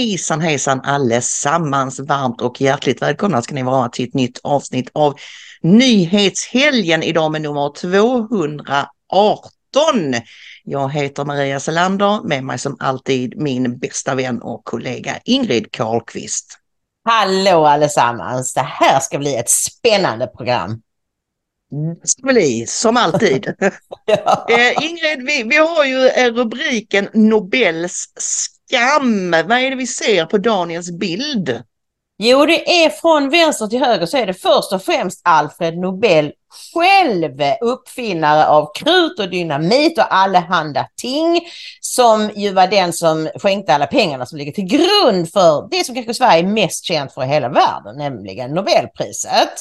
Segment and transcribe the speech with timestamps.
[0.00, 2.00] Hejsan hejsan allesammans!
[2.00, 5.14] Varmt och hjärtligt välkomna ska ni vara till ett nytt avsnitt av
[5.62, 8.86] Nyhetshelgen idag med nummer 218.
[10.64, 16.58] Jag heter Maria Selander, med mig som alltid min bästa vän och kollega Ingrid Karlqvist.
[17.04, 18.54] Hallå allesammans!
[18.54, 20.82] Det här ska bli ett spännande program.
[22.02, 23.54] Det ska bli, som alltid.
[24.06, 24.46] Ja.
[24.58, 28.06] eh, Ingrid, vi, vi har ju eh, rubriken Nobels
[28.70, 29.30] skam.
[29.30, 31.62] Vad är det vi ser på Daniels bild?
[32.18, 36.32] Jo, det är från vänster till höger så är det först och främst Alfred Nobel
[36.74, 41.40] själv, uppfinnare av krut och dynamit och allehanda ting,
[41.80, 45.94] som ju var den som skänkte alla pengarna som ligger till grund för det som
[45.94, 49.52] kanske Sverige är mest känt för i hela världen, nämligen Nobelpriset.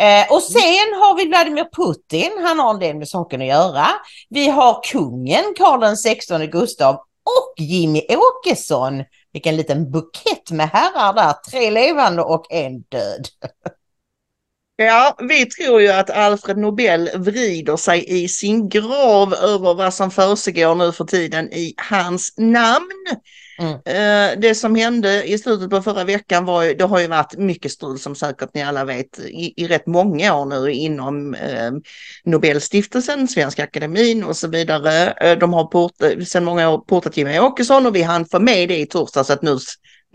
[0.00, 3.86] Eh, och sen har vi Vladimir Putin, han har en del med saken att göra.
[4.28, 9.04] Vi har kungen Karl XVI Gustav och Jimmy Åkesson.
[9.32, 13.26] Vilken liten bukett med herrar där, tre levande och en död.
[14.78, 20.10] Ja, vi tror ju att Alfred Nobel vrider sig i sin grav över vad som
[20.10, 22.90] försiggår nu för tiden i hans namn.
[23.58, 23.72] Mm.
[23.74, 27.38] Eh, Det som hände i slutet på förra veckan var ju, det har ju varit
[27.38, 31.70] mycket strul som säkert ni alla vet i, i rätt många år nu inom eh,
[32.24, 35.10] Nobelstiftelsen, Svenska Akademin och så vidare.
[35.10, 35.92] Eh, De har port,
[36.26, 39.42] sedan många år portat Jimmie Åkesson och vi hann få med det i torsdags att
[39.42, 39.58] nu,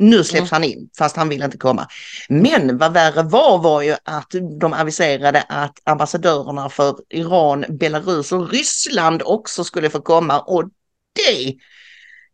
[0.02, 1.88] nu släpps han in fast han vill inte komma.
[2.30, 8.52] Men vad värre var var ju att de aviserade att ambassadörerna för Iran, Belarus och
[8.52, 10.64] Ryssland också skulle få komma och
[11.16, 11.56] det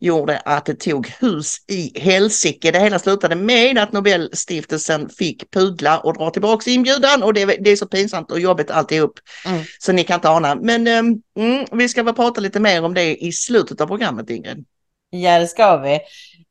[0.00, 2.70] gjorde att det tog hus i helsike.
[2.70, 7.70] Det hela slutade med att Nobelstiftelsen fick pudla och dra tillbaka inbjudan och det, det
[7.70, 9.20] är så pinsamt och jobbigt alltihop.
[9.46, 9.64] Mm.
[9.78, 10.54] Så ni kan inte ana.
[10.54, 14.64] Men mm, vi ska väl prata lite mer om det i slutet av programmet Ingrid.
[15.10, 16.00] Ja, det ska vi.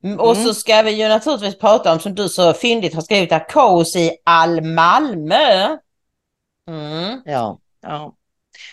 [0.04, 0.46] Mm, Och Mm.
[0.46, 3.96] så ska vi ju naturligtvis prata om, som du så fyndigt har skrivit, här, kaos
[3.96, 5.78] i all Malmö.
[6.68, 7.22] Mm.
[7.26, 8.14] Ja, ja.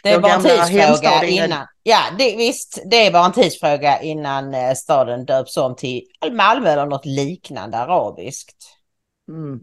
[0.02, 1.66] Det är bara en tidsfråga innan.
[1.82, 6.02] Ja, det, visst, det är bara en tidsfråga innan eh, staden döps om till
[6.32, 8.56] Malmö eller något liknande arabiskt.
[9.28, 9.60] Mm.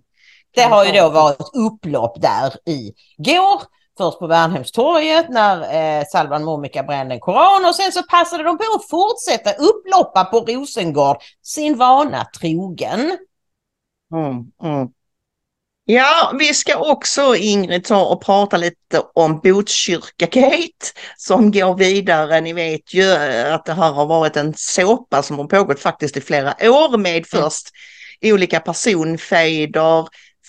[0.55, 3.61] Det har ju då varit upplopp där i går.
[3.97, 5.61] Först på Värnhemstorget när
[5.99, 10.25] eh, Salvan Momika brände en koran och sen så passade de på att fortsätta upploppa
[10.25, 13.17] på Rosengård sin vana trogen.
[14.13, 14.87] Mm, mm.
[15.85, 20.87] Ja, vi ska också Ingrid ta och prata lite om Botkyrkagate
[21.17, 22.41] som går vidare.
[22.41, 23.11] Ni vet ju
[23.53, 27.25] att det här har varit en såpa som har pågått faktiskt i flera år med
[27.27, 27.69] först
[28.21, 30.07] olika personfejder,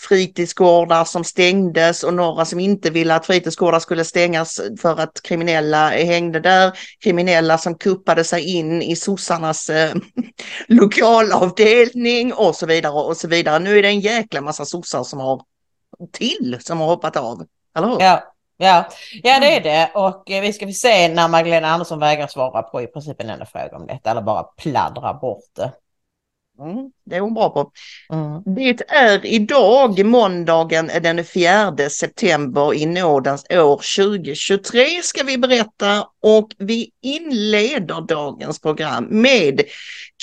[0.08, 5.88] fritidsgårdar som stängdes och några som inte ville att fritidsgårdar skulle stängas för att kriminella
[5.88, 6.72] hängde där.
[7.04, 9.94] Kriminella som kuppade sig in i sossarnas eh,
[10.68, 13.58] lokalavdelning och så vidare och så vidare.
[13.58, 15.42] Nu är det en jäkla massa sossar som har
[16.12, 17.46] till som har hoppat av.
[17.76, 18.00] Eller hur?
[18.00, 18.88] Ja, ja.
[19.22, 19.90] ja det är det.
[19.94, 23.30] Och eh, vi ska vi se när Magdalena Andersson vägrar svara på i princip en
[23.30, 25.72] enda fråga om detta eller bara pladdrar bort det.
[26.62, 27.70] Mm, det är hon bra på.
[28.12, 28.42] Mm.
[28.56, 36.48] Det är idag måndagen den 4 september i nådens år 2023 ska vi berätta och
[36.58, 39.62] vi inleder dagens program med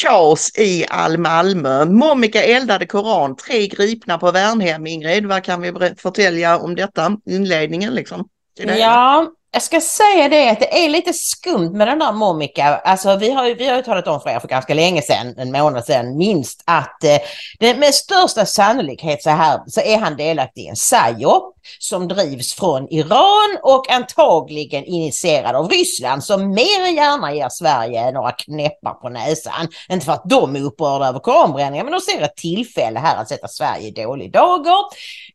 [0.02, 1.86] kaos i all Malmö.
[1.86, 4.88] Momika eldade koran, tre gripna på Värnhem.
[4.88, 7.18] Ingrid, vad kan vi förtälja om detta?
[7.25, 8.28] Inledningen liksom.
[8.58, 8.78] det.
[8.78, 12.63] Ja, jag ska säga det att det är lite skumt med den där Momika.
[12.63, 15.36] Alltså vi har ju, vi har ju talat om för er för ganska länge sedan,
[15.38, 17.18] en månad sedan minst, att eh,
[17.60, 22.54] det, med största sannolikhet så, här, så är han delaktig i en psyop som drivs
[22.54, 28.94] från Iran och antagligen initierad av Ryssland som mer än gärna ger Sverige några knäppar
[28.94, 29.68] på näsan.
[29.90, 33.30] Inte för att de är upprörda över koranbränningar men de ser ett tillfälle här att
[33.30, 34.80] sätta Sverige i dålig dager.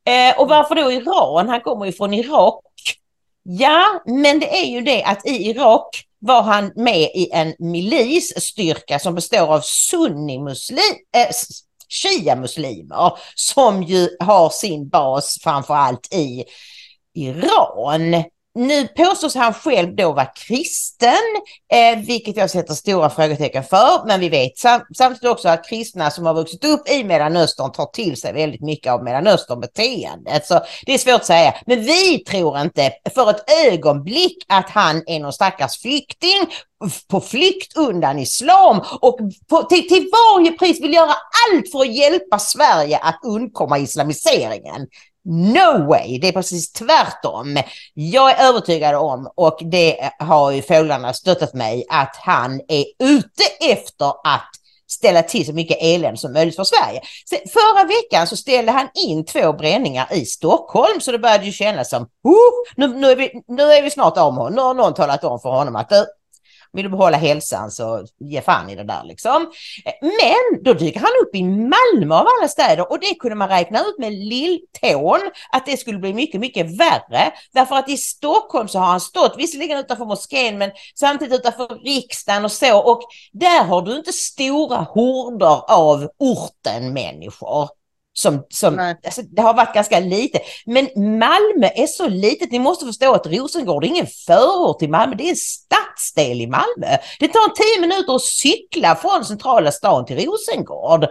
[0.06, 1.48] Eh, och varför då Iran?
[1.48, 2.60] Han kommer ju från Irak
[3.46, 8.98] Ja, men det är ju det att i Irak var han med i en milisstyrka
[8.98, 10.78] som består av sunnimuslim,
[11.16, 11.28] äh, eh,
[11.88, 16.44] shia-muslimer som ju har sin bas framförallt i
[17.14, 18.24] Iran.
[18.56, 21.14] Nu påstås han själv då vara kristen,
[21.72, 24.06] eh, vilket jag sätter stora frågetecken för.
[24.06, 27.86] Men vi vet sam samtidigt också att kristna som har vuxit upp i Mellanöstern tar
[27.86, 30.46] till sig väldigt mycket av Mellanöstern-beteendet.
[30.46, 31.54] Så det är svårt att säga.
[31.66, 36.46] Men vi tror inte för ett ögonblick att han är någon stackars flykting
[37.08, 39.18] på flykt undan islam och
[39.48, 41.12] på, till, till varje pris vill göra
[41.52, 44.86] allt för att hjälpa Sverige att undkomma islamiseringen.
[45.24, 47.62] No way, det är precis tvärtom.
[47.94, 53.44] Jag är övertygad om, och det har ju fåglarna stöttat mig, att han är ute
[53.60, 54.50] efter att
[54.86, 57.00] ställa till så mycket elände som möjligt för Sverige.
[57.24, 61.52] Så förra veckan så ställde han in två bränningar i Stockholm så det började ju
[61.52, 64.54] kännas som, oh, nu, nu, är vi, nu är vi snart om honom.
[64.54, 65.92] Nu har någon talat om för honom att
[66.74, 69.52] vill du behålla hälsan så ge fan i det där liksom.
[70.00, 73.80] Men då dyker han upp i Malmö av alla städer och det kunde man räkna
[73.80, 75.20] ut med lilltån
[75.52, 77.32] att det skulle bli mycket, mycket värre.
[77.52, 82.44] Därför att i Stockholm så har han stått, visserligen utanför moskén men samtidigt utanför riksdagen
[82.44, 87.68] och så och där har du inte stora horder av orten människor.
[88.16, 90.38] Som, som, alltså, det har varit ganska lite.
[90.66, 90.88] Men
[91.18, 92.52] Malmö är så litet.
[92.52, 95.14] Ni måste förstå att Rosengård är ingen förort till Malmö.
[95.14, 96.96] Det är en stadsdel i Malmö.
[97.20, 101.06] Det tar tio minuter att cykla från centrala stan till Rosengård.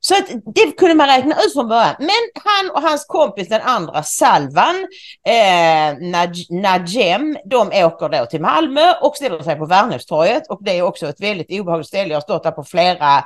[0.00, 1.94] Så att det kunde man räkna ut från början.
[1.98, 4.86] Men han och hans kompis, den andra Salvan,
[5.26, 6.16] eh,
[6.50, 10.50] Najem, de åker då till Malmö och ställer sig på Värnhemstorget.
[10.50, 12.08] Och det är också ett väldigt obehagligt ställe.
[12.08, 13.24] Jag har stått där på flera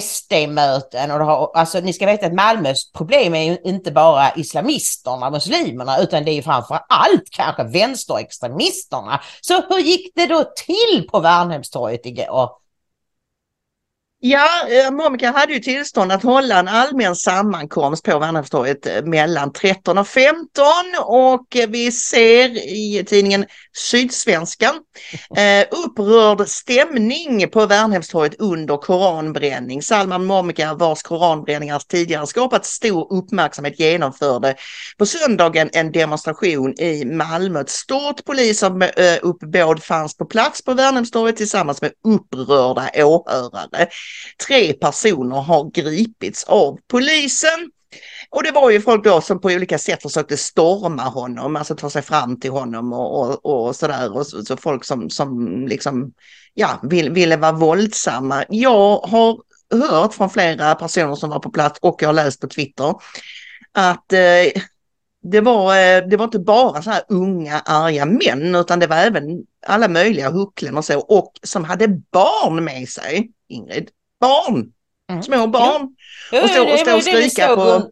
[0.00, 4.34] SD-möten och det har, alltså ni ska veta att Malmös problem är ju inte bara
[4.36, 9.20] islamisterna, muslimerna, utan det är ju framför allt kanske vänsterextremisterna.
[9.40, 12.50] Så hur gick det då till på Värnhemstorget igår?
[14.20, 19.52] Ja, eh, Monica hade ju tillstånd att hålla en allmän sammankomst på Värnhemstorget eh, mellan
[19.52, 20.64] 13 och 15
[21.04, 24.74] och eh, vi ser i tidningen Sydsvenskan
[25.36, 29.82] eh, upprörd stämning på Värnhemstorget under koranbränning.
[29.82, 34.54] Salman Momika, vars koranbränningar tidigare skapat stor uppmärksamhet genomförde
[34.98, 37.60] på söndagen en demonstration i Malmö.
[37.60, 43.88] Ett stort polisuppbåd fanns på plats på Värnhemstorget tillsammans med upprörda åhörare.
[44.46, 47.70] Tre personer har gripits av polisen.
[48.30, 51.90] Och det var ju folk då som på olika sätt försökte storma honom, alltså ta
[51.90, 54.16] sig fram till honom och, och, och sådär.
[54.16, 56.12] Och så, så, folk som, som liksom,
[56.54, 58.44] ja, vill, ville vara våldsamma.
[58.48, 62.46] Jag har hört från flera personer som var på plats och jag har läst på
[62.46, 62.94] Twitter
[63.72, 64.62] att eh,
[65.22, 68.96] det, var, eh, det var inte bara så här unga arga män utan det var
[68.96, 73.90] även alla möjliga hucklen och så och som hade barn med sig, Ingrid
[74.20, 74.72] barn,
[75.10, 75.22] mm.
[75.22, 75.96] små barn.
[76.32, 76.42] Jo.
[76.42, 77.90] och stå och, stå och skrika på...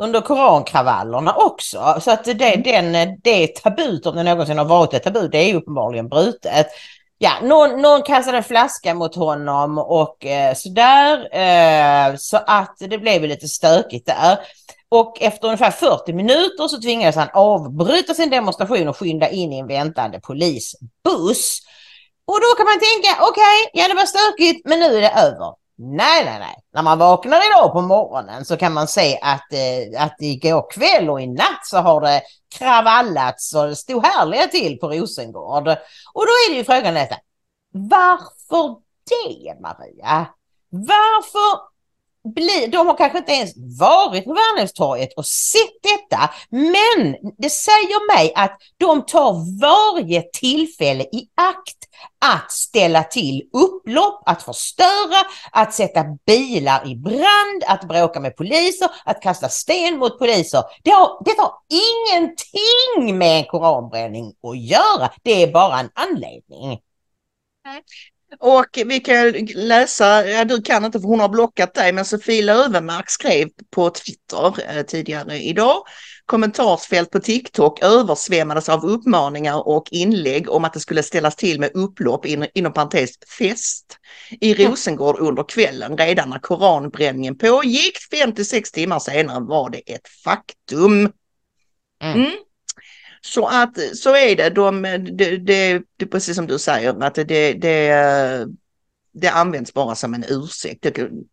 [0.00, 1.98] Under korankravallerna också.
[2.00, 2.92] Så att det, mm.
[2.92, 6.66] den, det tabut, om det någonsin har varit ett tabu, det är uppenbarligen brutet.
[7.18, 11.36] Ja, någon, någon kastade en flaska mot honom och eh, sådär.
[11.36, 14.38] Eh, så att det blev lite stökigt där.
[14.88, 19.58] Och efter ungefär 40 minuter så tvingades han avbryta sin demonstration och skynda in i
[19.58, 21.60] en väntande polisbuss.
[22.24, 25.10] Och då kan man tänka, okej, okay, ja det var stökigt, men nu är det
[25.10, 25.54] över.
[25.80, 26.56] Nej, nej, nej.
[26.72, 31.10] När man vaknar idag på morgonen så kan man se att, eh, att igår kväll
[31.10, 32.22] och i natt så har det
[32.58, 35.68] kravallats och det stod härliga till på Rosengård.
[36.12, 37.16] Och då är det ju frågan detta.
[37.72, 38.76] Varför
[39.10, 40.26] det, Maria?
[40.70, 41.68] Varför
[42.24, 46.30] bli, de har kanske inte ens varit på Värnhemstorget och sett detta.
[46.50, 51.78] Men det säger mig att de tar varje tillfälle i akt
[52.20, 55.20] att ställa till upplopp, att förstöra,
[55.52, 60.62] att sätta bilar i brand, att bråka med poliser, att kasta sten mot poliser.
[60.82, 65.10] Det har, det har ingenting med en koranbränning att göra.
[65.22, 66.80] Det är bara en anledning.
[68.40, 72.42] Och vi kan läsa, ja, du kan inte för hon har blockat dig, men Sofie
[72.42, 75.82] Lövenmark skrev på Twitter eh, tidigare idag
[76.28, 81.70] kommentarsfält på TikTok översvämmades av uppmaningar och inlägg om att det skulle ställas till med
[81.74, 83.98] upplopp in, inom parentes fest
[84.40, 85.98] i Rosengård under kvällen.
[85.98, 91.12] Redan när koranbränningen pågick 56 timmar senare var det ett faktum.
[92.02, 92.20] Mm.
[92.20, 92.32] Mm.
[93.20, 94.50] Så att så är det.
[94.50, 94.82] De,
[95.12, 98.46] det, det, precis som du säger att det, det,
[99.12, 100.82] det används bara som en ursäkt.
[100.82, 101.26] De,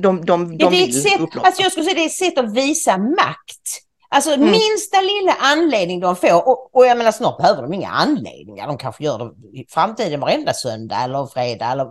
[0.00, 2.38] de, de Ja, det är ett sätt, alltså jag skulle säga det är ett sätt
[2.38, 3.85] att visa makt.
[4.16, 4.50] Alltså Mm.
[4.50, 8.78] minsta lilla anledning de får, och, och jag menar snart behöver de inga anledningar, de
[8.78, 11.84] kanske gör det i framtiden varenda söndag eller fredag eller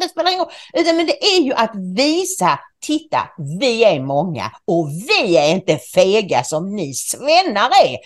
[0.00, 0.52] det spelar ingen roll.
[0.72, 3.18] Utan men det är ju att visa, titta,
[3.60, 7.96] vi är många och vi är inte fega som ni svennar är.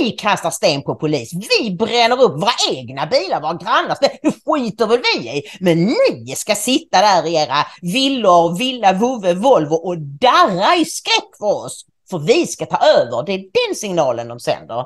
[0.00, 4.86] Vi kastar sten på polis, vi bränner upp våra egna bilar, våra grannars, det skiter
[4.86, 5.42] väl vi i.
[5.60, 11.30] Men ni ska sitta där i era villor, villa, vovve, Volvo och darra i skräck
[11.38, 11.86] för oss.
[12.10, 13.26] För vi ska ta över.
[13.26, 14.84] Det är den signalen de sänder.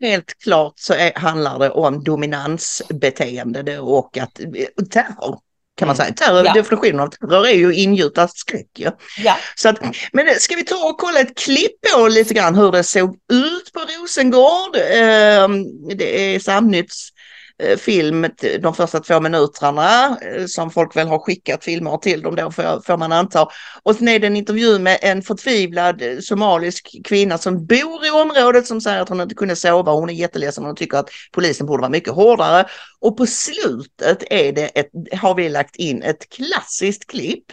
[0.00, 4.40] Helt klart så är, handlar det om dominansbeteende det och att
[4.76, 5.38] och terror.
[5.76, 6.06] Kan man Mm.
[6.06, 6.14] säga.
[6.28, 6.52] Terror, Ja.
[6.52, 8.68] Definitionen av terror är ju ingjuta skräck.
[8.72, 8.90] Ja.
[9.24, 9.36] Ja.
[9.56, 9.78] Så att,
[10.12, 13.72] men ska vi ta och kolla ett klipp på lite grann hur det såg ut
[13.72, 14.76] på Rosengård.
[14.76, 15.48] Eh,
[15.96, 17.13] det är Samnytts eh,
[17.62, 18.26] Eh, film
[18.60, 22.82] de första två minuterna eh, som folk väl har skickat filmer till dem då får,
[22.86, 23.48] får man anta.
[23.82, 28.10] Och sen är det en intervju med en förtvivlad eh, somalisk kvinna som bor i
[28.10, 29.92] området som säger att hon inte kunde sova.
[29.92, 32.66] Hon är jätteledsen och tycker att polisen borde vara mycket hårdare.
[33.00, 37.44] Och på slutet är det ett, har vi lagt in ett klassiskt klipp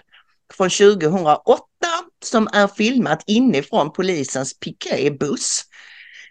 [0.53, 1.63] från 2008
[2.23, 5.63] som är filmat inifrån polisens piketbuss.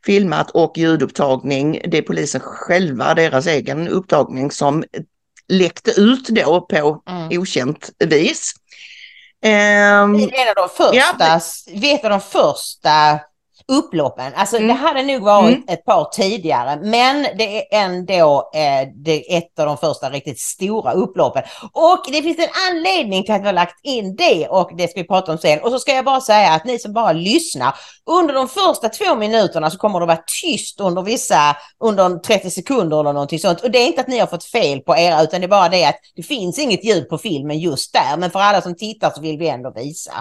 [0.06, 1.80] Filmat och ljudupptagning.
[1.84, 4.84] Det är polisen själva, deras egen upptagning som
[5.48, 7.40] läckte ut då på Mm.
[7.40, 8.52] okänt vis.
[9.42, 11.40] Ehm, Det är en av de första,
[11.80, 13.20] vet av de första
[13.70, 14.32] upploppen.
[14.36, 14.68] Alltså Mm.
[14.68, 15.64] det hade nog varit Mm.
[15.68, 20.40] ett par tidigare, men det är ändå eh, det är ett av de första riktigt
[20.40, 21.42] stora upploppen.
[21.72, 25.00] Och det finns en anledning till att vi har lagt in det och det ska
[25.00, 25.60] vi prata om sen.
[25.60, 27.74] Och så ska jag bara säga att ni som bara lyssnar,
[28.10, 33.00] under de första två minuterna så kommer det vara tyst under vissa, under 30 sekunder
[33.00, 33.60] eller någonting sånt.
[33.60, 35.68] Och det är inte att ni har fått fel på era, utan det är bara
[35.68, 38.16] det att det finns inget ljud på filmen just där.
[38.16, 40.12] Men för alla som tittar så vill vi ändå visa.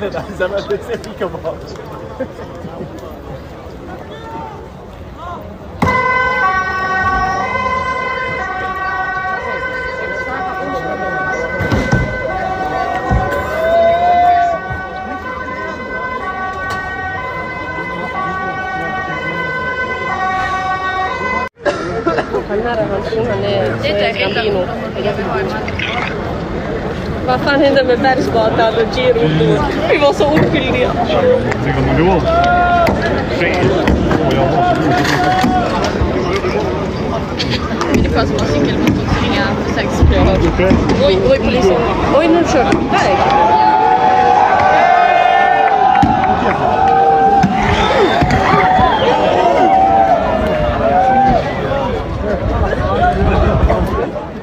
[0.00, 0.10] 嗯
[22.50, 23.54] 好的好的好的好
[25.36, 26.19] 的的
[27.30, 29.64] Vad fan hände med Bergsgatan och Girotor?
[29.90, 30.92] Vi var så oskyldiga.
[31.64, 31.96] Det kommer
[33.38, 33.70] fel.
[34.26, 34.74] Och jag har
[38.02, 40.36] Det fanns bara cykelmotorsringar på så ringa.
[41.06, 41.76] Oj, oj polisen.
[42.18, 43.59] Oj, nu kör de iväg.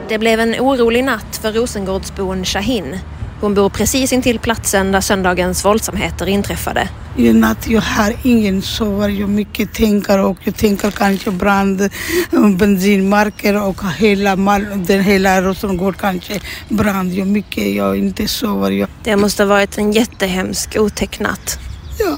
[0.09, 2.99] Det blev en orolig natt för Rosengårdsbon Shahin.
[3.41, 6.89] Hon bor precis intill platsen där söndagens våldsamheter inträffade.
[7.17, 12.49] I natt jag har ingen sover, jag mycket tänker och jag tänker kanske brand, eh,
[12.57, 14.35] bensinmarker och hela,
[14.75, 17.13] den hela Rosengård kanske brand.
[17.13, 18.71] Jag mycket, jag inte sover.
[18.71, 21.59] Jag, Det måste ha varit en jättehemsk, otäck natt.
[21.99, 22.17] ja.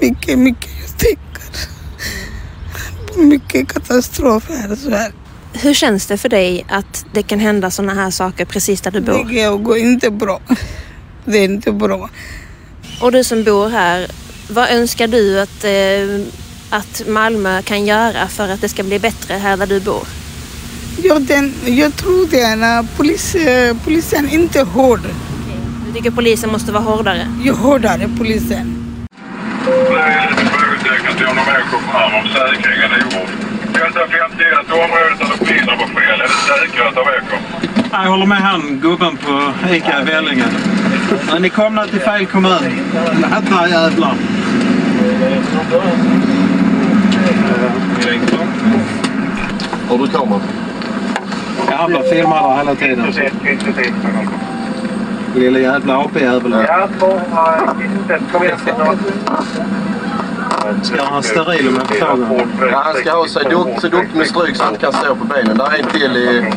[0.00, 0.98] Mycket, mycket.
[0.98, 1.42] tänker.
[3.28, 5.12] Mycket katastrof här i Sverige.
[5.52, 9.00] Hur känns det för dig att det kan hända sådana här saker precis där du
[9.00, 9.24] bor?
[9.24, 10.40] Det går inte bra.
[11.24, 12.10] Det är inte bra.
[13.00, 14.06] Och du som bor här,
[14.50, 19.34] vad önskar du att, eh, att Malmö kan göra för att det ska bli bättre
[19.34, 20.02] här där du bor?
[21.02, 25.00] Jag, den, jag tror det är polis, eh, polisen inte är hård.
[25.86, 27.28] Du tycker polisen måste vara hårdare?
[27.44, 28.84] Ju hårdare polisen.
[29.66, 33.37] Det är lite frågetecken till om de åker fram om säkringen är
[33.78, 33.92] gjord.
[33.94, 36.20] Delta 51, området där poliserna var fel.
[36.20, 37.38] Är det säkert att de åker?
[37.92, 40.44] Jag håller med han, gubben på ICA i Vellinge.
[41.32, 42.62] Men ni komna till fel kommun.
[43.22, 44.14] Jädrar jävlar.
[49.88, 50.40] Har du kameran?
[51.70, 53.12] Jag blir filmad där hela tiden.
[55.34, 56.66] Lille jävla AP-jäveln.
[60.82, 63.42] Ska han steril i Ja, han ska ha sig
[63.80, 65.58] så duktig med stryk så han inte kan stå på benen.
[65.58, 66.52] Där är en till i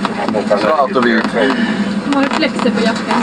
[0.62, 1.24] svart och vitt.
[1.34, 3.22] De har reflexer på jackan.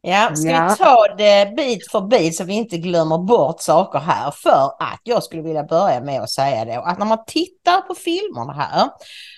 [0.00, 0.68] Ja, ska Ja.
[0.68, 4.30] vi ta det bit för bit så vi inte glömmer bort saker här?
[4.30, 7.94] För att jag skulle vilja börja med att säga det att när man tittar på
[7.94, 8.88] filmerna här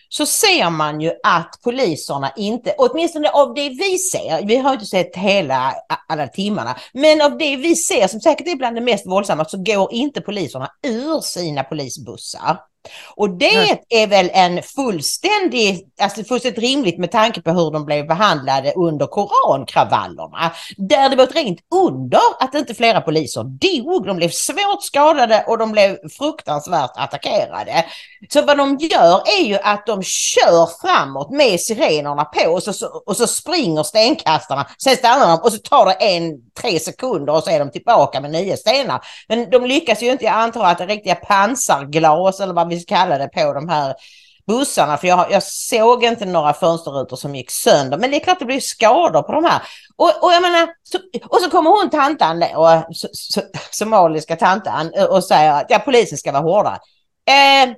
[0.08, 4.86] så ser man ju att poliserna inte, åtminstone av det vi ser, vi har inte
[4.86, 5.74] sett hela
[6.08, 9.62] alla timmarna, men av det vi ser som säkert är bland det mest våldsamma så
[9.62, 12.58] går inte poliserna ur sina polisbussar.
[13.14, 18.06] Och det är väl en fullständig, alltså fullständigt rimligt med tanke på hur de blev
[18.06, 20.52] behandlade under korankravallerna.
[20.76, 24.06] Där det var ett rent under att inte flera poliser dog.
[24.06, 27.84] De blev svårt skadade och de blev fruktansvärt attackerade.
[28.28, 33.02] Så vad de gör är ju att de kör framåt med sirenerna på och så,
[33.06, 34.66] och så springer stenkastarna.
[34.78, 38.20] Sen stannar de och så tar det en, tre sekunder och så är de tillbaka
[38.20, 39.00] med nio stenar.
[39.28, 42.94] Men de lyckas ju inte, jag antar att det riktiga pansarglas eller vad vi ska
[42.94, 43.94] kalla det på de här
[44.46, 44.96] bussarna.
[44.96, 47.98] För jag, jag såg inte några fönsterrutor som gick sönder.
[47.98, 49.62] Men det är klart det blir skador på de här.
[49.96, 54.92] Och, och jag menar, så, och så kommer hon tantan, och, so, so, somaliska tantan
[55.10, 56.78] och säger att ja, polisen ska vara hårdare.
[57.26, 57.74] Eh,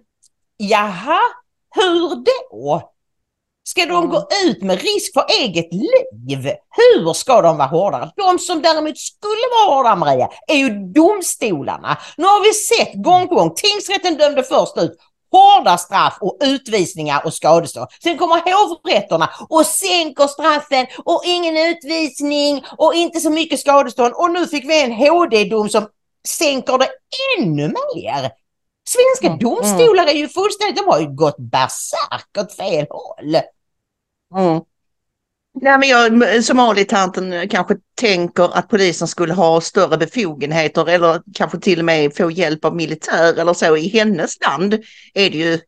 [0.57, 1.21] jaha,
[1.75, 2.93] hur då?
[3.71, 6.53] Ska de gå ut med risk för eget liv?
[6.71, 8.11] Hur ska de vara hårdare?
[8.17, 11.99] De som däremot skulle vara hårdare, Maria, är ju domstolarna.
[12.17, 14.97] Nu har vi sett gång på gång, tingsrätten dömde först ut
[15.33, 17.89] hårda straff och utvisningar och skadestånd.
[18.03, 24.15] Sen kommer hovrätterna och sänker straffen och ingen utvisning och inte så mycket skadestånd.
[24.15, 25.87] Och nu fick vi en HD-dom som
[26.29, 26.89] sänker det
[27.39, 28.31] ännu mer.
[28.89, 33.37] Svenska Mm, domstolar är ju fullständigt, de har ju gått bärsärk åt fel håll.
[34.35, 34.61] Mm.
[35.63, 41.79] Nej, men jag, somalitanten kanske tänker att polisen skulle ha större befogenheter eller kanske till
[41.79, 43.77] och med få hjälp av militär eller så.
[43.77, 44.75] I hennes land
[45.15, 45.59] är det ju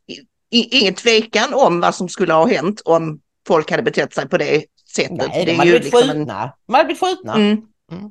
[0.51, 4.65] ingen tvekan om vad som skulle ha hänt om folk hade betett sig på det
[4.95, 5.17] sättet.
[5.29, 6.53] Nej, det de är hade blivit liksom en- skjutna.
[6.67, 7.35] De hade blivit skjutna.
[7.35, 7.63] Mm.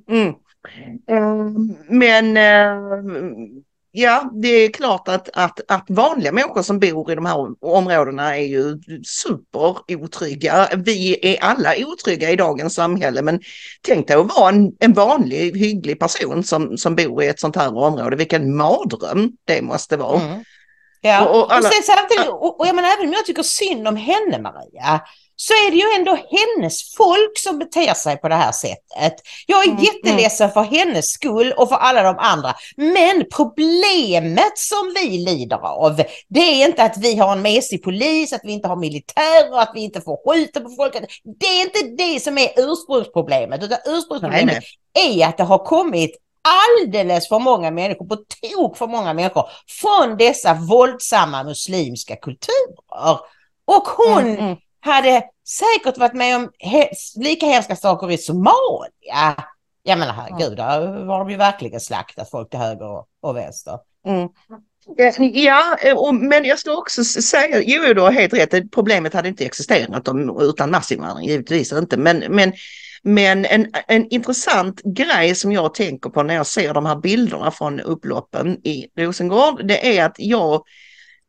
[0.10, 0.34] Mm.
[1.10, 1.52] Eh,
[1.90, 2.94] Men eh,
[3.92, 8.38] ja, det är klart att, att, att vanliga människor som bor i de här områdena
[8.38, 10.70] är ju super otrygga.
[10.78, 13.40] Vi är alla otrygga i dagens samhälle, men
[13.82, 17.56] tänk dig att vara en, en vanlig hygglig person som, som bor i ett sånt
[17.56, 18.16] här område.
[18.16, 20.22] Vilken mardröm det måste vara.
[20.22, 20.44] Mm.
[21.02, 21.26] Ja.
[21.30, 23.88] Och- och alla- och sen, samtidigt, och, och jag menar, även om jag tycker synd
[23.88, 25.02] om henne, Maria,
[25.48, 29.14] så är det ju ändå hennes folk som beter sig på det här sättet.
[29.48, 32.56] Jag är Mm, jätteledsen för hennes skull och för alla de andra.
[32.78, 38.34] Men problemet som vi lider av, det är inte att vi har en mesig polis,
[38.34, 40.94] att vi inte har militär och att vi inte får skjuta på folk.
[41.40, 46.12] Det är inte det som är ursprungsproblemet, utan ursprungsproblemet är att det har kommit
[46.44, 49.50] alldeles för många människor, på tok för många människor,
[49.82, 53.20] från dessa våldsamma muslimska kulturer.
[53.66, 54.58] Och hon Mm, mm.
[54.82, 56.52] Hade säkert varit med om
[57.16, 59.36] lika hemska saker i Somalia.
[59.84, 63.80] Jag menar herregud, där har de ju verkligen slaktat folk till höger och, och vänster.
[64.08, 64.30] Mm.
[65.34, 69.46] Ja, och, men jag ska också säga, jo du har helt rätt, problemet hade inte
[69.46, 71.98] existerat om, utan massinvandring, givetvis inte.
[71.98, 72.54] Men, men,
[73.04, 77.52] men en, en intressant grej som jag tänker på när jag ser de här bilderna
[77.52, 80.64] från upploppen i Rosengård, det är att jag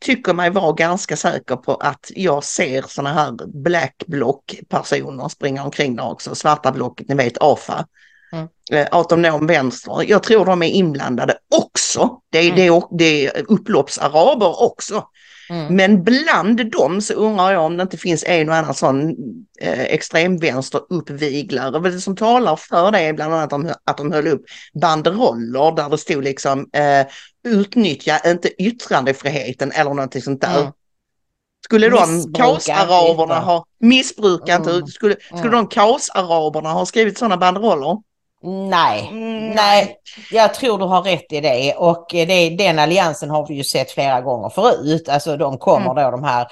[0.02, 5.64] tycker mig vara ganska säker på att jag ser sådana här black block personer springa
[5.64, 7.86] omkring där också, svarta blocket, ni vet AFA.
[8.32, 8.48] Mm.
[8.72, 10.04] Eh, autonom vänster.
[10.10, 12.20] Jag tror de är inblandade också.
[12.30, 15.04] Det är, det är, det är upploppsaraber också.
[15.50, 15.76] Mm.
[15.76, 19.16] Men bland dem så undrar jag om det inte finns en och annan sån
[19.60, 21.70] eh, extremvänster uppviglare.
[21.70, 24.42] Vad det som talar för det är bland annat att de, att de höll upp
[24.74, 27.06] banderoller där det stod liksom eh,
[27.44, 30.60] utnyttja inte yttrandefriheten eller någonting sånt där.
[30.60, 30.72] Mm.
[31.64, 34.86] Skulle de kaosaraberna ha, missbruka inte, Mm.
[34.86, 35.52] skulle, skulle Mm.
[35.52, 37.96] de kaosaraberna ha skrivit sådana banderoller?
[38.68, 39.96] Nej, Mm, nej,
[40.30, 43.90] jag tror du har rätt i det och det, den alliansen har vi ju sett
[43.90, 45.08] flera gånger förut.
[45.08, 46.04] Alltså de kommer Mm.
[46.04, 46.46] då de här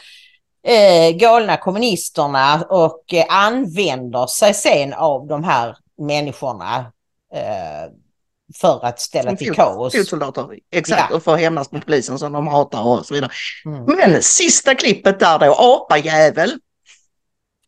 [0.66, 6.92] eh, galna kommunisterna och eh, använder sig sen av de här människorna
[7.34, 7.90] eh,
[8.60, 9.96] för att ställa till kaos.
[9.96, 11.16] Fotsoldater, exakt, Ja.
[11.16, 13.30] och få hämnas på polisen som de hatar och så vidare.
[13.64, 13.84] Mm.
[13.84, 16.58] Men sista klippet där då, apajävel.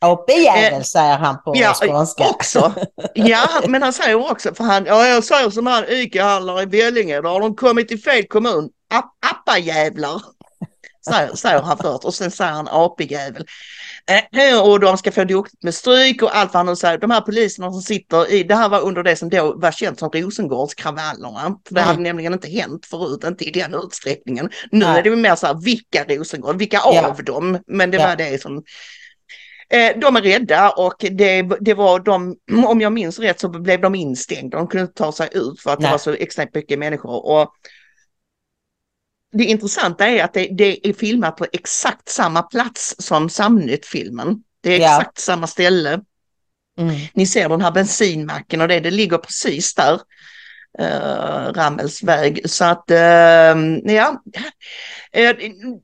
[0.01, 2.29] AP-jävel Eh, säger han på Ja, skånska.
[2.29, 2.73] också.
[3.15, 7.21] Ja, men han säger också, för han, ja jag säger som han ICA-handlare i Vellinge,
[7.21, 8.69] då har de kommit till fel kommun.
[8.95, 10.23] App, appajävlar.
[11.11, 13.47] Säger, säger han först och sen säger han apejävel.
[14.11, 16.99] Eh, och de ska få duktigt med stryk och allt vad han nu säger.
[16.99, 19.99] De här poliserna som sitter i, det här var under det som då var känt
[19.99, 21.59] som Rosengårdskravallerna.
[21.69, 21.89] För det Mm.
[21.89, 24.51] hade nämligen inte hänt förut, inte i den utsträckningen.
[24.73, 24.99] Nu Nej.
[24.99, 27.07] är det mer så här, vilka Rosengård, vilka Ja.
[27.07, 27.59] av dem?
[27.67, 28.07] Men det Ja.
[28.07, 28.63] var det som
[29.69, 32.37] Eh, De är rädda och det, det var de,
[32.67, 34.59] om jag minns rätt så blev de instängda.
[34.59, 35.91] De kunde inte ta sig ut för att det Nej.
[35.91, 37.27] var så extremt mycket människor.
[37.27, 37.53] Och
[39.33, 44.37] det intressanta är att det, det är filmat på exakt samma plats som Samnytt-filmen.
[44.61, 44.99] Det är Ja.
[44.99, 46.01] exakt samma ställe.
[46.79, 46.95] Mm.
[47.15, 50.01] Ni ser den här bensinmacken och det, det ligger precis där.
[50.81, 52.51] Uh, Rammels väg.
[52.51, 53.55] Så att eh,
[53.85, 54.23] ja,
[55.15, 55.35] Eh,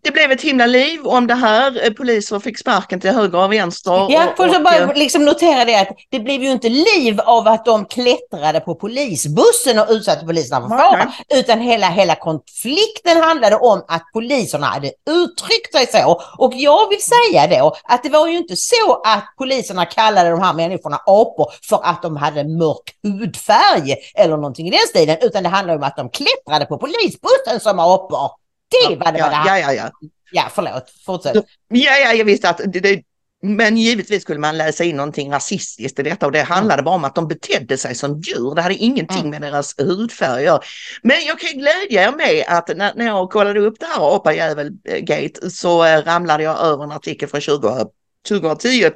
[0.04, 1.86] det blev ett himla liv om det här.
[1.86, 4.06] Eh, Poliser fick sparken till höger och vänster.
[4.10, 7.48] Ja, får jag bara eh, liksom notera det att det blev ju inte liv av
[7.48, 11.12] att de klättrade på polisbussen och utsatte poliserna för fara.
[11.34, 16.22] Utan hela, hela konflikten handlade om att poliserna hade uttryckt sig så.
[16.38, 20.40] Och jag vill säga då att det var ju inte så att poliserna kallade de
[20.40, 25.16] här människorna apor för att de hade mörk hudfärg eller någonting i den stilen.
[25.20, 28.30] Utan det handlade om att de klättrade på polisbussen som apor.
[28.70, 29.90] Det var det ja, var det ja, ja, ja.
[30.32, 30.84] Ja, förlåt.
[31.06, 31.34] Fortsätt.
[31.68, 33.02] Ja, ja, jag visste att det, det,
[33.42, 37.04] men givetvis skulle man läsa in någonting rasistiskt i detta och det handlade bara om
[37.04, 38.54] att de betedde sig som djur.
[38.54, 39.30] Det hade ingenting Mm.
[39.30, 40.60] med deras hudfärg att göra.
[41.02, 45.50] Men jag kan glädja er med att när, när jag kollade upp det här apajävel-gate
[45.50, 47.86] så eh, ramlade jag över en artikel från 20,
[48.28, 48.92] 2010 eh,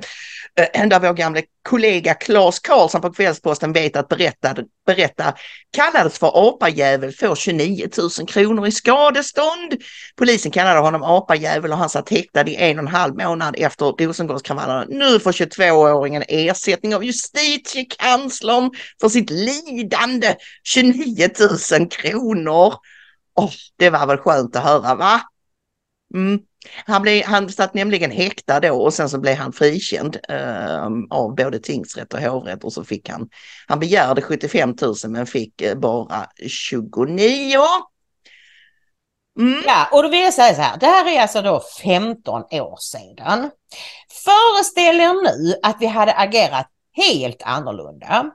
[0.54, 5.34] Eh, där vår gamla kollega Claes Karlsson på Kvällsposten vet att berätta, berätta
[5.70, 7.88] kallades för apajävel får 29
[8.18, 9.74] 000 kronor i skadestånd.
[10.16, 14.06] Polisen kallade honom apajävel och han satt häktad i en och en halv månad efter
[14.06, 14.84] Rosengårdskravallerna.
[14.88, 20.34] Nu får 22-åringen ersättning av justitiekanslern för sitt lidande.
[20.64, 21.28] 29
[21.78, 22.74] 000 kronor.
[23.34, 25.20] Oh, det var väl skönt att höra va?
[26.14, 26.40] Mm.
[26.86, 31.34] Han, blev, han satt nämligen häktad då och sen så blev han frikänd eh, av
[31.34, 33.28] både tingsrätt och hovrätt och så fick han,
[33.68, 37.58] han begärde 75 000 men fick eh, bara 29.
[39.38, 39.62] Mm.
[39.66, 42.76] Ja, och då vill jag säga så här, det här är alltså då 15 år
[42.80, 43.50] sedan.
[44.24, 48.30] Föreställ er nu att vi hade agerat helt annorlunda.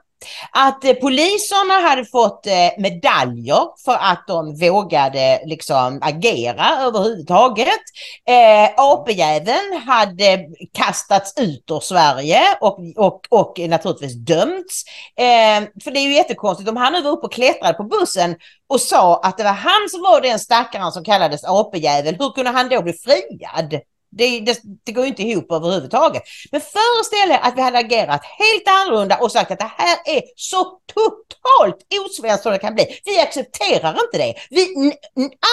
[0.52, 7.82] Att eh, poliserna hade fått eh, medaljer för att de vågade liksom agera överhuvudtaget.
[8.28, 14.84] Eh, AP-jäveln hade kastats ut ur Sverige och, och, och naturligtvis dömts.
[15.16, 18.36] Eh, för det är ju jättekonstigt, om han nu var uppe och klättrade på bussen
[18.68, 22.50] och sa att det var han som var den stackaren som kallades AP-jävel, hur kunde
[22.50, 23.80] han då bli friad?
[24.10, 26.22] Det, det, det går inte ihop överhuvudtaget.
[26.52, 30.22] Men föreställ er att vi hade agerat helt annorlunda och sagt att det här är
[30.36, 33.00] så totalt osvenskt som det kan bli.
[33.04, 34.34] Vi accepterar inte det.
[34.50, 34.60] Vi,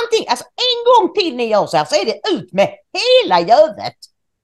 [0.02, 3.40] antingen, alltså en gång till ni gör så här så är det ut med hela
[3.40, 3.96] gövet.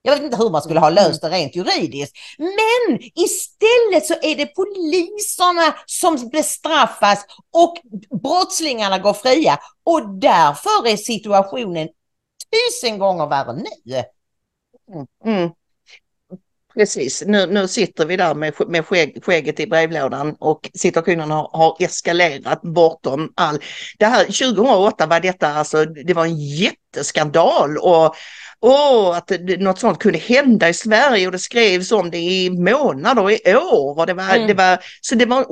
[0.03, 2.17] Jag vet inte hur man skulle ha löst det rent juridiskt.
[2.37, 7.77] Men istället så är det poliserna som bestraffas och
[8.21, 9.59] brottslingarna går fria.
[9.85, 11.87] Och därför är situationen
[12.51, 14.03] tusen gånger värre nu.
[15.25, 15.49] Mm.
[16.73, 21.49] Precis, nu, nu sitter vi där med, med skägg, skägget i brevlådan och situationen har,
[21.53, 23.59] har eskalerat bortom all...
[23.99, 28.15] Det här 2008 var detta alltså, det var en jätteskandal och
[28.63, 33.23] Åh, att något sånt kunde hända i Sverige och det skrevs om det i månader
[33.23, 33.99] och i år.
[33.99, 34.47] Och det var, Mm.
[34.47, 35.45] det var, så det var,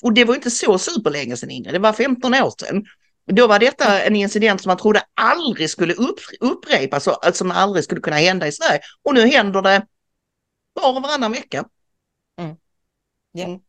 [0.00, 2.84] och det var inte så superlänge sedan Ingrid, det var 15 år sedan.
[3.32, 7.50] Då var detta en incident som man trodde aldrig skulle upp, upprepas och alltså, som
[7.50, 8.80] aldrig skulle kunna hända i Sverige.
[9.02, 9.86] Och nu händer det
[10.72, 11.64] var och varannan vecka.
[12.40, 12.56] Mm.
[13.32, 13.44] Ja.
[13.44, 13.60] Mm.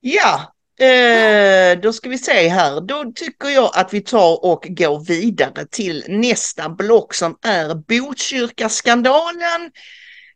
[0.00, 0.54] Ja,
[0.86, 2.80] eh, då ska vi se här.
[2.80, 9.70] Då tycker jag att vi tar och går vidare till nästa block som är Botkyrkaskandalen.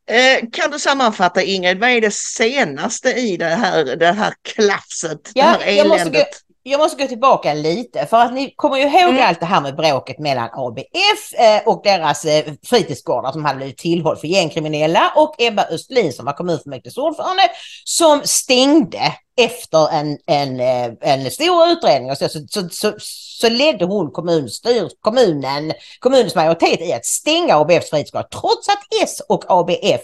[0.06, 5.30] Eh, kan du sammanfatta Ingrid, vad är det senaste i det här, det här klafset,
[5.34, 6.40] Ja, det här jag måste eländet?
[6.64, 9.28] Jag måste gå tillbaka lite för att ni kommer ju ihåg Mm.
[9.28, 13.78] allt det här med bråket mellan ABF eh, och deras eh, fritidsgårdar som hade blivit
[13.78, 17.42] tillhåll för gängkriminella och Ebba Östlin som var kommunfullmäktiges ordförande
[17.84, 22.92] som stängde efter en, en, eh, en stor utredning och så, så, så, så,
[23.40, 29.22] så ledde hon kommunstyr, kommunen, kommunens majoritet i att stänga ABFs fritidsgårdar trots att S
[29.28, 30.00] och ABF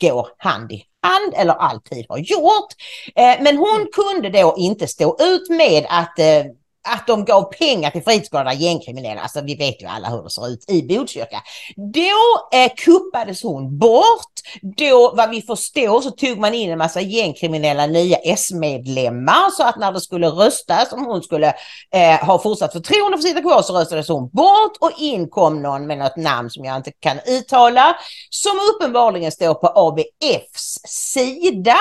[0.00, 2.72] går hand i hand eller alltid har gjort.
[3.16, 6.44] Eh, Men hon kunde då inte stå ut med att, eh,
[6.88, 9.20] att de gav pengar till fritidsgårdar gängkriminella.
[9.20, 11.42] Alltså vi vet ju alla hur det ser ut i Botkyrka.
[11.76, 14.32] Då eh, kuppades hon bort.
[14.62, 19.78] Då vad vi förstår så tog man in en massa gängkriminella nya S-medlemmar så att
[19.78, 21.54] när det skulle röstas om hon skulle
[21.94, 25.62] eh, ha fortsatt förtroende för att sitta kvar så röstades hon bort och in kom
[25.62, 27.96] någon med något namn som jag inte kan uttala
[28.30, 31.76] som uppenbarligen står på ABFs sida.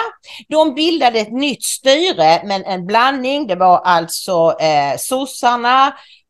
[0.50, 3.48] De bildade ett nytt styre men en blandning.
[3.48, 5.88] Det var alltså eh, sossarna,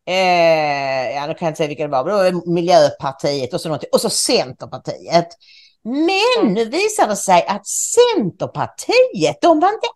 [0.08, 4.02] eh, ja nu kan jag inte säga vilka det var, Miljöpartiet och så, någonting, och
[4.02, 5.28] så Centerpartiet.
[5.84, 9.88] Men nu visar det sig att Centerpartiet, de var inte.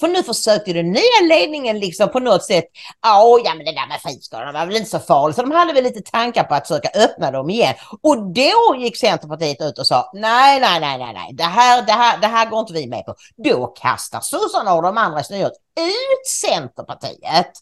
[0.00, 2.64] För nu försökte den nya ledningen liksom på något sätt,
[3.06, 5.36] "Åh, ja men det där med friskolorna var väl inte så farligt.
[5.36, 7.74] Så de hade väl lite tankar på att försöka öppna dem igen.
[8.02, 11.92] Och då gick Centerpartiet ut och sa, nej, nej, nej, nej, nej, det här, det
[11.92, 13.14] här, det här går inte vi med på.
[13.44, 17.52] Då kastar sossarna och de andra i styret ut Centerpartiet.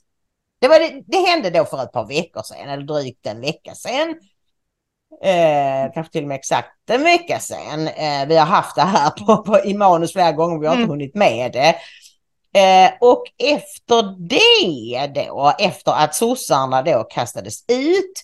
[0.60, 3.74] Det, var det, det hände då för ett par veckor sedan, eller drygt en vecka
[3.74, 4.14] sedan.
[5.24, 7.88] Eh, kanske till och med exakt en vecka sedan.
[7.88, 10.82] Eh, vi har haft det här på, på, i manus flera gånger, vi har inte
[10.82, 10.90] Mm.
[10.90, 11.76] hunnit med det.
[12.60, 18.22] Eh, och efter det då, efter att sossarna då kastades ut,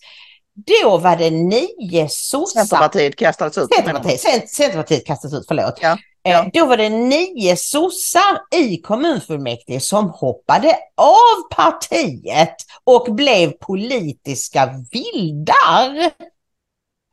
[0.54, 2.60] då var det nio sossar.
[2.60, 3.74] Centerpartiet kastades ut.
[3.74, 5.78] Centerpartiet, Cent- Centerpartiet kastades ut, förlåt.
[5.82, 6.44] Ja, Ja.
[6.44, 14.74] Eh, då var det nio sossar i kommunfullmäktige som hoppade av partiet och blev politiska
[14.90, 16.10] vildar.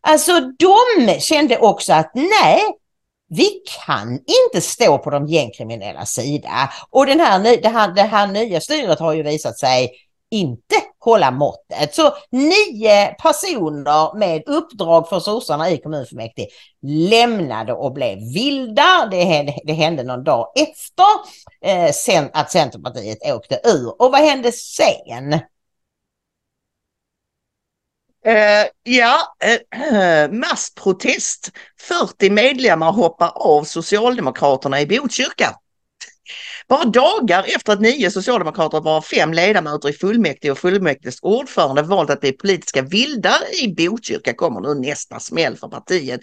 [0.01, 2.61] Alltså de kände också att nej,
[3.29, 3.49] vi
[3.85, 6.73] kan inte stå på de gängkriminellas sida.
[6.89, 9.91] Och den här, det, här, det här nya styret har ju visat sig
[10.31, 11.95] inte hålla måttet.
[11.95, 16.47] Så nio personer med uppdrag för sossarna i kommunfullmäktige
[16.81, 19.07] lämnade och blev vilda.
[19.11, 21.05] Det hände, det hände någon dag efter
[21.65, 24.01] eh, sen att Centerpartiet åkte ur.
[24.01, 25.39] Och vad hände sen?
[28.27, 29.17] Uh, ja,
[29.91, 31.51] uh, massprotest.
[31.79, 35.55] 40 medlemmar hoppar av Socialdemokraterna i Botkyrka.
[36.67, 42.09] Bara dagar efter att nio socialdemokrater varav fem ledamöter i fullmäktige och fullmäktiges ordförande valt
[42.09, 46.21] att bli politiska vildar i Botkyrka kommer nu nästa smäll för partiet.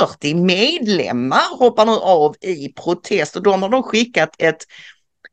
[0.00, 4.64] 40 medlemmar hoppar nu av i protest och de har då skickat ett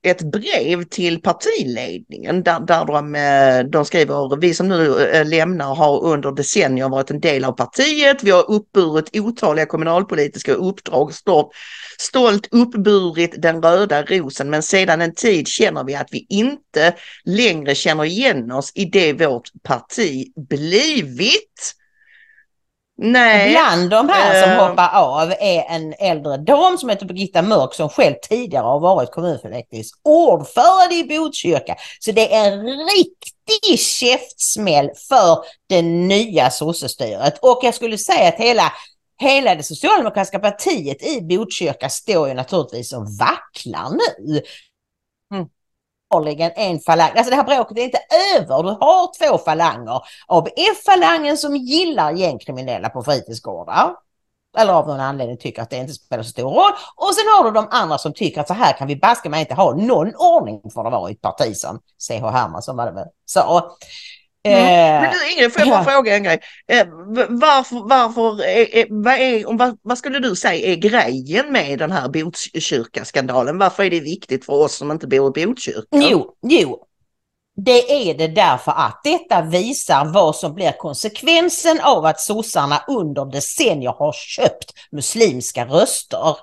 [0.05, 5.75] ett brev till partiledningen där, där de, eh, de skriver vi som nu eh, lämnar
[5.75, 8.23] har under decennier varit en del av partiet.
[8.23, 11.51] Vi har uppburit otaliga kommunalpolitiska uppdrag, stått
[11.97, 17.75] stolt uppburit den röda rosen men sedan en tid känner vi att vi inte längre
[17.75, 21.75] känner igen oss i det vårt parti blivit.
[22.97, 23.51] Nej.
[23.51, 24.67] Bland de här som Eh.
[24.67, 29.11] hoppar av är en äldre dam som heter Birgitta Mörk som själv tidigare har varit
[29.11, 31.75] kommunfullmäktiges ordförande i Botkyrka.
[31.99, 35.37] Så det är en riktig käftsmäll för
[35.69, 37.39] det nya sossestyret.
[37.41, 38.71] Och jag skulle säga att hela
[39.17, 44.41] Hela det socialdemokratiska partiet i Botkyrka står ju naturligtvis och vacklar nu.
[46.15, 47.11] Uppenbarligen en falang.
[47.15, 47.99] Alltså det här bråket är inte
[48.35, 48.63] över.
[48.63, 50.01] Du har två falanger.
[50.27, 53.95] ABF-falangen som gillar gängkriminella på fritidsgårdar.
[54.57, 56.71] Eller av någon anledning tycker att det inte spelar så stor roll.
[56.95, 59.39] Och sen har du de andra som tycker att så här kan vi baska mig
[59.39, 62.27] inte ha någon ordning för det vara i ett parti som C.H.
[62.27, 63.75] Hermansson var det väl sa.
[64.45, 65.01] Mm.
[65.01, 65.91] Men du Ingrid, får jag bara ja.
[65.91, 66.39] fråga en grej?
[66.67, 66.87] Eh,
[67.29, 72.09] varför, varför är, vad, är, vad, vad skulle du säga är grejen med den här
[72.09, 73.57] Botkyrka-skandalen?
[73.57, 75.87] Varför är det viktigt för oss som inte bor i Botkyrka?
[75.91, 76.81] Jo, jo.
[77.57, 83.25] Det är det därför att detta visar vad som blir konsekvensen av att sossarna under
[83.25, 86.35] decennier har köpt muslimska röster.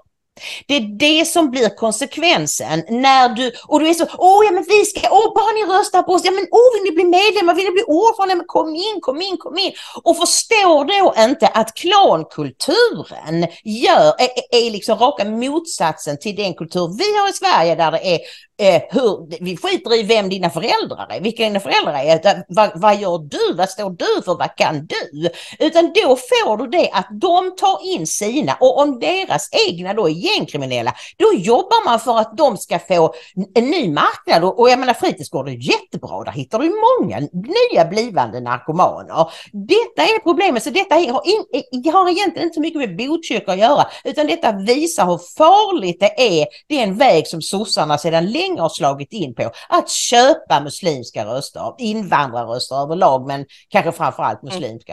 [0.66, 4.64] Det är det som blir konsekvensen när du, och du är så, åh ja men
[4.68, 7.54] vi ska, åh bara ni röstar på oss, ja men åh vill ni bli medlemmar,
[7.54, 9.72] vill ni bli ordförande, men kom in, kom in, kom in.
[10.02, 16.96] Och förstår då inte att klankulturen gör, är, är liksom raka motsatsen till den kultur
[16.98, 18.20] vi har i Sverige där det är
[18.62, 22.80] eh, hur, vi skiter i vem dina föräldrar är, vilka dina föräldrar är, utan, vad,
[22.80, 25.30] vad gör du, vad står du för, vad kan du?
[25.58, 30.08] Utan då får du det att de tar in sina och om deras egna då
[30.08, 33.14] är gängkriminella, då jobbar man för att de ska få
[33.54, 37.84] en ny marknad och, och jag menar fritidsgården är jättebra, där hittar du många nya
[37.84, 39.30] blivande narkomaner.
[39.52, 43.58] Detta är problemet, så detta har, in, har egentligen inte så mycket med Botkyrka att
[43.58, 48.30] göra, utan detta visar hur farligt det är, det är en väg som sossarna sedan
[48.30, 49.50] länge har slagit in på.
[49.68, 54.54] Att köpa muslimska röster, invandrarröster överlag, men kanske framförallt mm.
[54.54, 54.92] muslimska.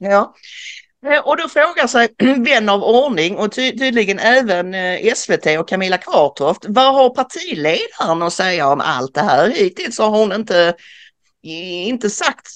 [0.00, 0.12] Mm.
[0.12, 0.34] Ja.
[1.06, 5.68] Eh, och då frågar sig vän av ordning och ty tydligen även eh, SVT och
[5.68, 9.50] Camilla Kvartoft, vad har partiledaren att säga om allt det här?
[9.50, 10.74] Hittills har hon inte
[11.44, 12.48] inte sagt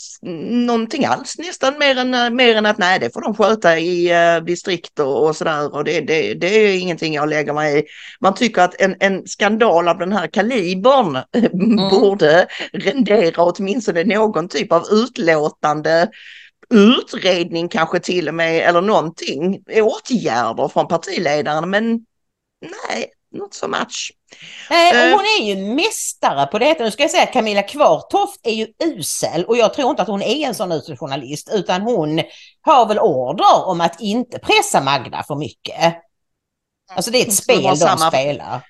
[0.66, 4.44] någonting alls nästan mer än, mer än att nej det får de sköta i uh,
[4.44, 7.84] distrikt och, och sådär och det, det, det är ingenting jag lägger mig i.
[8.20, 11.76] Man tycker att en, en skandal av den här kalibern mm.
[11.76, 16.08] borde rendera åtminstone någon typ av utlåtande
[16.74, 22.06] utredning kanske till och med eller någonting, åtgärder från partiledaren men
[22.60, 24.12] nej, not so much.
[24.70, 25.12] Nej, och eh.
[25.12, 26.84] hon är ju mästare på detta.
[26.84, 30.08] Nu ska jag säga att Camilla Kvartoft är ju usel och jag tror inte att
[30.08, 32.22] hon är en sån usel journalist utan hon
[32.60, 35.96] har väl order om att inte pressa Magda för mycket.
[36.94, 38.08] Alltså det är ett spel de samma...
[38.10, 38.60] spelar.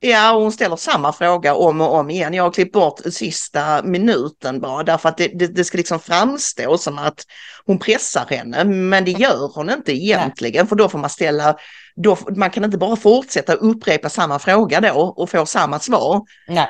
[0.00, 2.34] Ja, hon ställer samma fråga om och om igen.
[2.34, 6.78] Jag har klippt bort sista minuten bara därför att det, det, det, ska liksom framstå
[6.78, 7.24] som att
[7.66, 10.68] hon pressar henne, men det gör hon inte egentligen, Nej.
[10.68, 11.56] för då får man ställa,
[11.96, 16.22] då, man kan inte bara fortsätta upprepa samma fråga då och få samma svar.
[16.48, 16.68] Nej.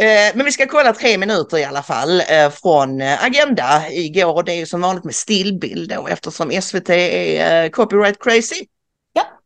[0.00, 4.42] Eh, men vi ska kolla tre minuter i alla fall eh, från eh, Agenda igår
[4.42, 8.66] det är ju som vanligt med stillbild då eftersom SVT är copyright crazy.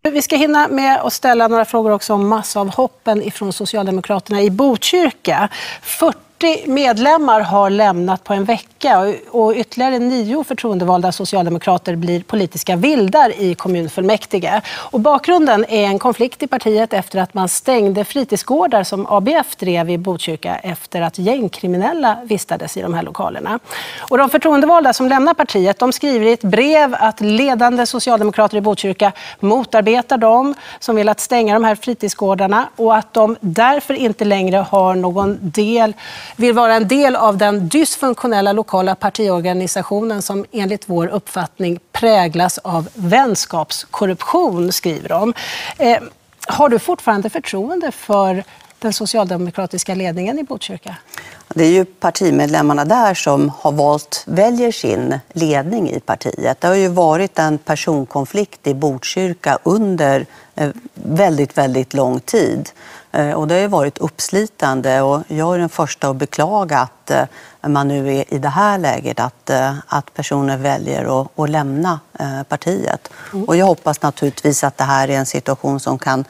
[0.02, 5.48] Vi ska hinna med att ställa några frågor också om massavhoppen ifrån Socialdemokraterna i Botkyrka.
[5.82, 12.76] 40 40 medlemmar har lämnat på en vecka och ytterligare nio förtroendevalda socialdemokrater blir politiska
[12.76, 14.60] vildar i kommunfullmäktige.
[14.68, 19.90] Och bakgrunden är en konflikt i partiet efter att man stängde fritidsgårdar som ABF drev
[19.90, 23.58] i Botkyrka efter att gängkriminella vistades i de här lokalerna.
[23.98, 28.60] Och de förtroendevalda som lämnar partiet de skriver i ett brev att ledande socialdemokrater i
[28.60, 34.24] Botkyrka motarbetar dem som vill att stänga de här fritidsgårdarna och att de därför inte
[34.24, 35.94] längre har någon del
[36.36, 42.88] vill vara en del av den dysfunktionella lokala partiorganisationen som enligt vår uppfattning präglas av
[42.94, 45.34] vänskapskorruption, skriver de.
[45.78, 45.98] Eh,
[46.46, 48.44] har du fortfarande förtroende för
[48.78, 50.96] den socialdemokratiska ledningen i Botkyrka?
[51.54, 56.60] Det är ju partimedlemmarna där som har valt, väljer sin ledning i partiet.
[56.60, 62.70] Det har ju varit en personkonflikt i Botkyrka under eh, väldigt, väldigt lång tid.
[63.12, 67.24] Eh, och det har varit uppslitande och jag är den första att beklaga att eh,
[67.68, 69.50] man nu är i det här läget, att,
[69.86, 72.00] att personer väljer att, att lämna
[72.48, 73.10] partiet.
[73.32, 73.44] Mm.
[73.44, 76.24] Och jag hoppas naturligtvis att det här är en situation som kan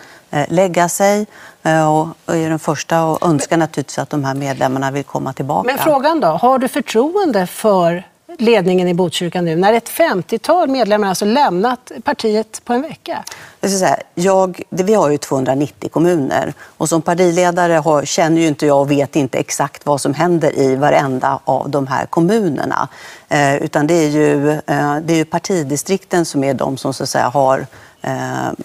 [0.49, 1.27] lägga sig
[1.63, 5.67] och är den första att önska naturligtvis att de här medlemmarna vill komma tillbaka.
[5.67, 8.05] Men frågan då, har du förtroende för
[8.39, 13.25] ledningen i Botkyrka nu när ett 50-tal medlemmar alltså lämnat partiet på en vecka?
[13.61, 18.49] Jag ska säga, jag, vi har ju 290 kommuner och som partiledare har, känner ju
[18.49, 22.89] inte jag och vet inte exakt vad som händer i varenda av de här kommunerna.
[23.29, 27.03] Eh, utan det är, ju, eh, det är ju partidistrikten som är de som så
[27.03, 27.67] att säga har
[28.03, 28.11] eh,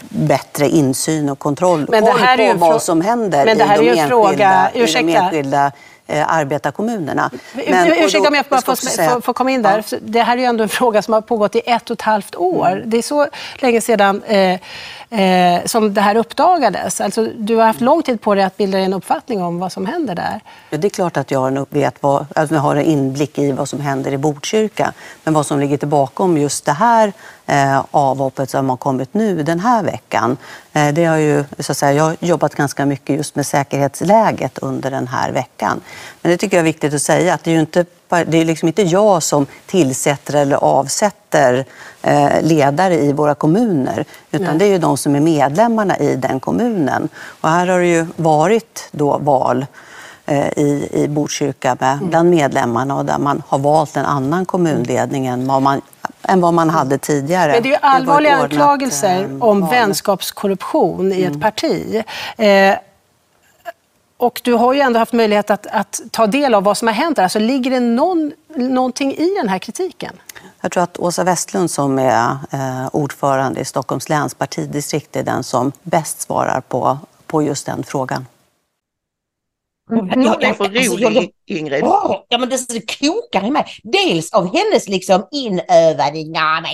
[0.09, 3.81] bättre insyn och kontroll men det här är på vad som händer men det här
[3.81, 5.71] i, de är enskilda, fråga, i de enskilda
[6.07, 7.31] eh, arbetarkommunerna.
[7.53, 9.21] Men, Ursäkta om jag bara får, säga...
[9.21, 9.83] får, komma in där.
[9.91, 9.97] Ja.
[10.01, 12.35] Det här är ju ändå en fråga som har pågått i ett och ett halvt
[12.35, 12.71] år.
[12.71, 12.89] Mm.
[12.89, 13.27] Det är så
[13.59, 14.59] länge sedan eh,
[15.09, 17.01] eh, som det här uppdagades.
[17.01, 19.71] Alltså, du har haft lång tid på dig att bilda dig en uppfattning om vad
[19.71, 20.39] som händer där.
[20.69, 23.69] Ja, det är klart att jag vet vad, alltså, jag har en inblick i vad
[23.69, 24.93] som händer i Botkyrka.
[25.23, 27.13] Men vad som ligger bakom just det här
[27.45, 30.37] eh, avhoppet som har kommit nu den här veckan.
[30.73, 34.57] Eh, det har ju, så att säga, jag har jobbat ganska mycket just med säkerhetsläget
[34.57, 35.81] under den här veckan.
[36.21, 38.45] Men det tycker jag är viktigt att säga att det är ju inte det är
[38.45, 41.65] liksom inte jag som tillsätter eller avsätter
[42.01, 44.57] eh, ledare i våra kommuner, utan Nej.
[44.57, 47.09] det är ju de som är medlemmarna i den kommunen.
[47.41, 49.65] Och här har det ju varit då val
[50.25, 52.09] eh, i, i Botkyrka med, mm.
[52.09, 55.81] bland medlemmarna och där man har valt en annan kommunledning än vad man
[56.27, 57.51] än vad man hade tidigare.
[57.51, 59.69] Men det är ju allvarliga anklagelser eh, om val.
[59.69, 61.31] vänskapskorruption i Mm.
[61.31, 62.03] ett parti.
[62.37, 62.75] Eh,
[64.17, 66.95] och du har ju ändå haft möjlighet att, att ta del av vad som har
[66.95, 67.23] hänt där.
[67.23, 70.13] Alltså, ligger det någon, någonting i den här kritiken?
[70.61, 75.43] Jag tror att Åsa Westlund som är eh, ordförande i Stockholms läns partidistrikt är den
[75.43, 76.97] som bäst svarar på,
[77.27, 78.25] på just den frågan.
[79.89, 81.83] Hon är för rolig, Ingrid.
[81.83, 83.65] Åh, ja, men det, kokar i mig.
[83.83, 86.71] Dels av hennes liksom inövade, ja men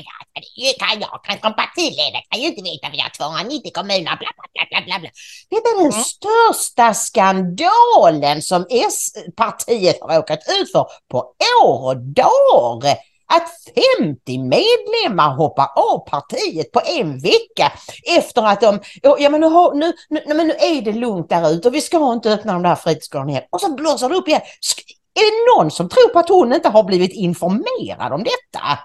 [0.56, 4.16] jag, kan jag, kan som partiledare kan ju inte veta vi har 290 kommuner, bla
[4.18, 5.00] bla bla bla bla.
[5.00, 5.10] bla.
[5.50, 11.34] Det är den största skandalen som S-partiet har råkat ut för på
[11.64, 12.98] år och dagar.
[13.36, 13.50] Att
[14.00, 17.72] 50 medlemmar hoppar av partiet på en vecka
[18.18, 21.52] efter att de, ja men nu, har, nu, nu, men nu är det lugnt där
[21.52, 23.44] ute och vi ska inte öppna de där fritidsgårdarna igen.
[23.50, 24.42] Och så blåser det upp igen.
[25.14, 28.80] Är det någon som tror på att hon inte har blivit informerad om detta?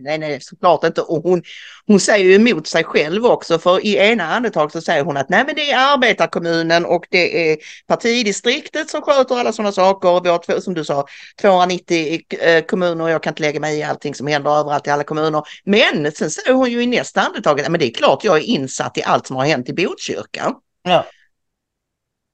[0.00, 1.00] Nej, nej, såklart inte.
[1.00, 1.42] Och hon,
[1.86, 5.28] hon säger ju emot sig själv också, för i ena andetag så säger hon att
[5.28, 10.08] nej, men det är arbetarkommunen och det är partidistriktet som sköter alla sådana saker.
[10.08, 11.06] Och vi har, två- som du sa,
[11.40, 14.90] 290 eh, kommuner och jag kan inte lägga mig i allting som händer överallt i
[14.90, 15.42] alla kommuner.
[15.64, 18.36] Men sen säger hon ju i nästa andetag att "Nej, men det är klart jag
[18.36, 20.54] är insatt i allt som har hänt i Botkyrka.
[20.82, 21.06] Ja.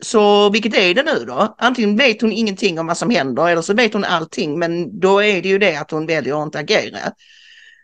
[0.04, 1.54] Så vilket är det nu då?
[1.58, 5.22] Antingen vet hon ingenting om vad som händer eller så vet hon allting men då
[5.22, 6.98] är det ju det att hon väljer att inte agera.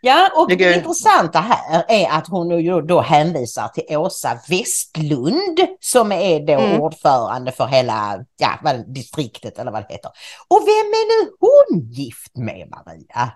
[0.05, 5.59] Ja, och Det det, intressanta här är att hon nu då hänvisar till Åsa Westlund
[5.79, 6.81] som är då Mm.
[6.81, 10.11] ordförande för hela ja, distriktet eller vad det heter.
[10.47, 13.31] Och vem är nu hon gift med Maria?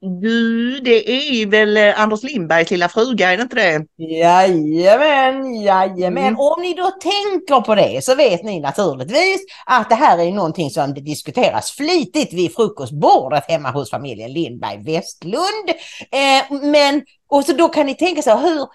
[0.00, 4.04] Du, det är väl eh, Anders Lindbergs lilla fruga, är det inte det?
[4.04, 6.24] Jajamän, jajamän.
[6.24, 6.40] Mm.
[6.40, 10.70] Om ni då tänker på det så vet ni naturligtvis att det här är någonting
[10.70, 15.68] som det diskuteras flitigt vid frukostbordet hemma hos familjen Lindberg Westlund.
[16.10, 18.66] Eh, men, och så då kan ni tänka så hur,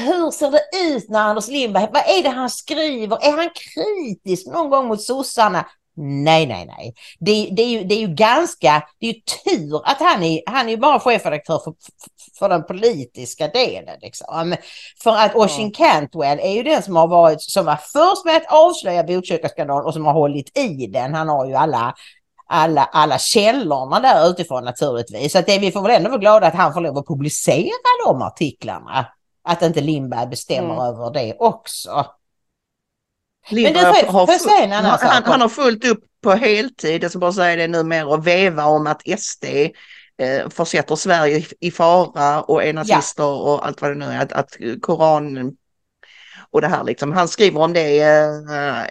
[0.00, 3.16] hur ser det ut när Anders Lindberg, vad är det han skriver?
[3.16, 5.66] Är han kritisk någon gång mot sossarna?
[5.96, 6.94] Nej, nej, nej.
[7.20, 10.40] Det, det, är ju, det är ju ganska, det är ju tur att han är,
[10.46, 11.74] han är bara chefredaktör för,
[12.38, 13.98] för, den politiska delen.
[14.02, 14.56] Liksom.
[15.02, 18.52] För att Oisin Cantwell är ju den som har varit, som var först med att
[18.52, 21.14] avslöja Botkyrkaskandalen och som har hållit i den.
[21.14, 21.94] Han har ju alla
[22.46, 25.32] alla, alla källorna där utifrån naturligtvis.
[25.32, 27.70] Så att det, vi får väl ändå vara glada att han får lov att publicera
[28.06, 29.06] de artiklarna.
[29.44, 30.86] Att inte Lindberg bestämmer Mm.
[30.86, 32.06] över det också.
[33.48, 33.84] Lindberg Men
[34.14, 34.26] har,
[34.82, 38.26] han, han, han har fullt upp på heltid, jag ska bara säga det numera, och
[38.26, 39.44] veva om att SD
[40.18, 44.32] eh, försätter Sverige i, fara och är nazister och allt vad det nu är, att,
[44.32, 45.56] att Koran
[46.50, 47.12] och det här liksom.
[47.12, 48.86] Han skriver om det eh,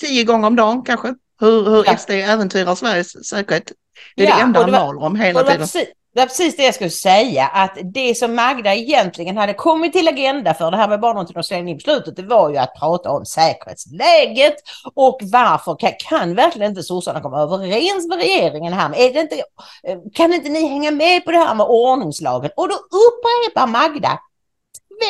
[0.00, 1.96] tio gånger om dagen kanske, hur, hur Ja.
[1.96, 3.72] SD äventyrar Sveriges säkerhet.
[4.16, 5.58] Det är Ja, det enda han maler om hela tiden.
[5.58, 9.92] precis, det var precis det jag skulle säga, att det som Magda egentligen hade kommit
[9.92, 12.50] till agenda för, det här var bara någonting de slängde in på slutet, det var
[12.50, 14.54] ju att prata om säkerhetsläget
[14.94, 18.96] och varför kan, kan verkligen inte sossarna komma överens med regeringen här?
[18.96, 19.36] Är det inte,
[19.82, 22.50] eh, kan inte ni hänga med på det här med ordningslagen?
[22.56, 24.18] Och då upprepar Magda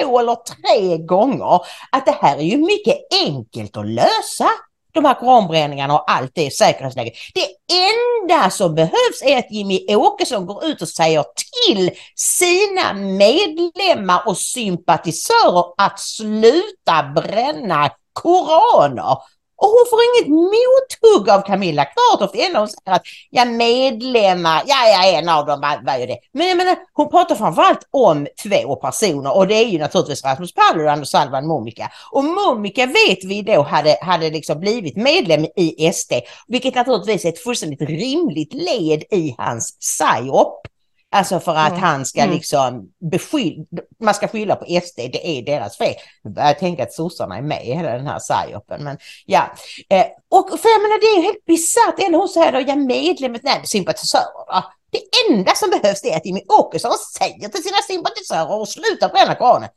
[0.00, 4.48] två eller tre gånger att det här är ju mycket enkelt att lösa.
[4.94, 7.14] De här koranbränningarna och allt det säkerhetsläget.
[7.34, 11.24] Det enda som behövs är att Jimmy Åkesson går ut och säger
[11.66, 19.16] till sina medlemmar och sympatisörer att sluta bränna koraner.
[19.62, 22.32] Och hon får inget mothugg av Camilla Kvartoft.
[22.32, 26.06] Det enda hon säger att ja, medlemmar, ja, ja, en av dem var, var ju
[26.06, 26.18] det.
[26.32, 30.54] Men jag menar, hon pratar framförallt om två personer och det är ju naturligtvis Rasmus
[30.54, 31.90] Paludan och Anders Salvan Momika.
[32.12, 36.12] Och Momika vet vi då hade, hade liksom blivit medlem i SD,
[36.48, 40.71] vilket naturligtvis är ett fullständigt rimligt led i hans psyop.
[41.14, 41.80] Alltså för att Mm.
[41.82, 42.34] han ska Mm.
[42.34, 43.64] liksom beskylla,
[44.00, 45.94] man ska skylla på SD, det är deras fel.
[46.36, 48.84] Jag tänka att sossarna är med i hela den här psyopen.
[48.84, 49.42] Men ja,
[49.88, 52.78] eh, och för jag menar det är ju helt bisarrt, ändå hon säger då, jag
[52.78, 54.64] medlem, nej, sympatisörer.
[54.90, 55.00] Det
[55.30, 59.34] enda som behövs det är att Jimmy Åkesson säger till sina sympatisörer att sluta bränna
[59.34, 59.68] koranen.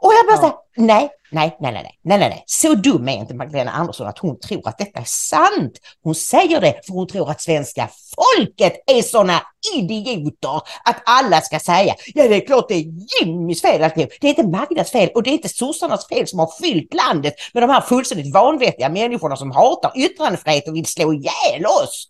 [0.00, 0.50] Och jag bara ja.
[0.50, 4.18] så nej, nej, nej, nej, nej, nej, nej, så dum är inte Magdalena Andersson att
[4.18, 5.78] hon tror att detta är sant.
[6.02, 9.42] Hon säger det för hon tror att svenska folket är sådana
[9.74, 12.84] idioter att alla ska säga, ja det är klart det är
[13.20, 14.10] Jimmys fel alltihop.
[14.20, 17.34] Det är inte Magdas fel och det är inte sossarnas fel som har fyllt landet
[17.54, 22.08] med de här fullständigt vanvettiga människorna som hatar yttrandefrihet och vill slå ihjäl oss.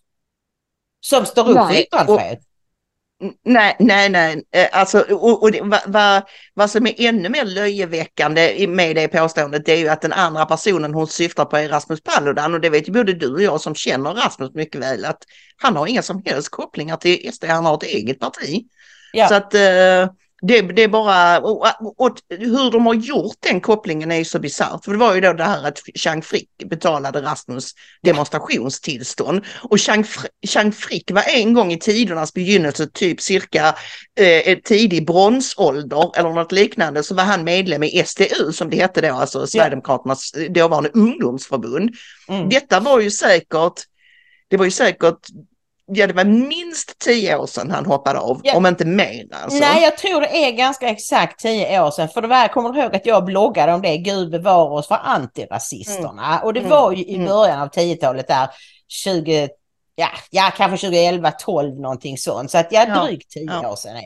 [1.05, 1.67] Som står upp nej.
[1.67, 2.39] för yttrandefrihet.
[2.39, 2.54] Och
[3.45, 4.43] Nej, nej, nej.
[4.51, 9.65] Eh, Alltså, och, och vad, vad, vad som är ännu mer löjeväckande med det påståendet
[9.65, 12.69] det är ju att den andra personen hon syftar på är Rasmus Paludan och det
[12.69, 15.23] vet ju både du och jag som känner Rasmus mycket väl att
[15.57, 18.63] han har inga som helst kopplingar till SD, han har ett eget parti.
[19.13, 19.27] Ja.
[19.27, 20.09] Så att eh,
[20.41, 21.65] det, det är bara, och,
[21.97, 24.85] och, hur de har gjort den kopplingen är ju så bisarrt.
[24.85, 27.71] För det var ju då det här att Chang Frick betalade Rasmus
[28.03, 29.41] demonstrationstillstånd.
[29.63, 33.75] Och Chang, Fr- Chang Frick var en gång i tidernas begynnelse, typ cirka
[34.19, 39.01] eh, tidig bronsålder eller något liknande, så var han medlem i SDU som det hette
[39.01, 41.95] då, alltså Sverigedemokraternas dåvarande ungdomsförbund.
[42.27, 42.49] Mm.
[42.49, 43.73] Detta var ju säkert,
[44.47, 45.27] det var ju säkert
[45.87, 48.57] Ja, det var minst tio år sedan han hoppade av, Ja.
[48.57, 49.23] om inte mer.
[49.43, 49.59] Alltså.
[49.59, 52.09] Nej, jag tror det är ganska exakt tio år sedan.
[52.09, 54.99] För det var, jag kommer ihåg att jag bloggade om det, Gud bevara oss för
[55.03, 56.39] antirasisterna.
[56.43, 56.69] Och det Mm.
[56.71, 57.27] var ju i Mm.
[57.27, 58.49] början av 10-talet där,
[58.87, 59.49] 20,
[59.95, 62.51] ja, ja kanske 2011, 12 någonting sånt.
[62.51, 63.03] Så att ja, Ja.
[63.03, 63.71] drygt tio Ja.
[63.71, 64.01] år sedan.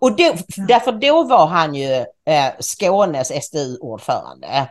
[0.00, 0.32] Och då,
[0.68, 1.92] därför då var han ju
[2.26, 4.68] eh, Skånes SDU-ordförande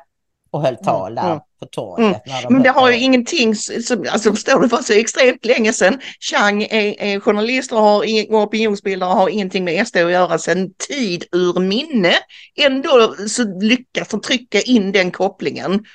[0.52, 1.40] och höll tal där mm.
[1.60, 2.28] på torget.
[2.28, 2.42] Mm.
[2.44, 6.00] de Men det har ju ingenting, som, alltså förstår du, var så extremt länge sedan.
[6.20, 10.12] Chang är, är journalist och har ing- och opinionsbildare och har ingenting med SD att
[10.12, 12.14] göra sedan tid ur minne.
[12.56, 15.86] Ändå så lyckas de trycka in den kopplingen.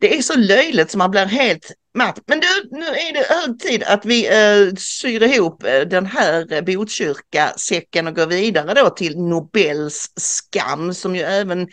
[0.00, 2.20] Det är så löjligt som man blir helt matt.
[2.26, 6.62] Men du, nu är det hög tid att vi eh, syr ihop eh, den här
[6.62, 11.68] Botkyrka-säcken och går vidare då till Nobels skam som ju även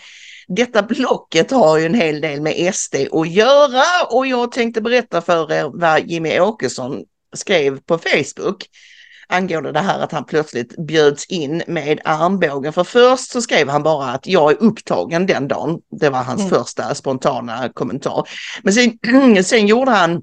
[0.48, 5.22] detta blocket har ju en hel del med SD att göra och jag tänkte berätta
[5.22, 7.04] för er vad Jimmy Åkesson
[7.36, 8.66] skrev på Facebook
[9.28, 12.74] angående det här att han plötsligt bjöds in med armbågen.
[12.74, 15.80] För först så skrev han bara att jag är upptagen den dagen.
[16.00, 16.50] Det var hans Mm.
[16.50, 18.28] första spontana kommentar.
[18.64, 20.22] Men sen, sen gjorde han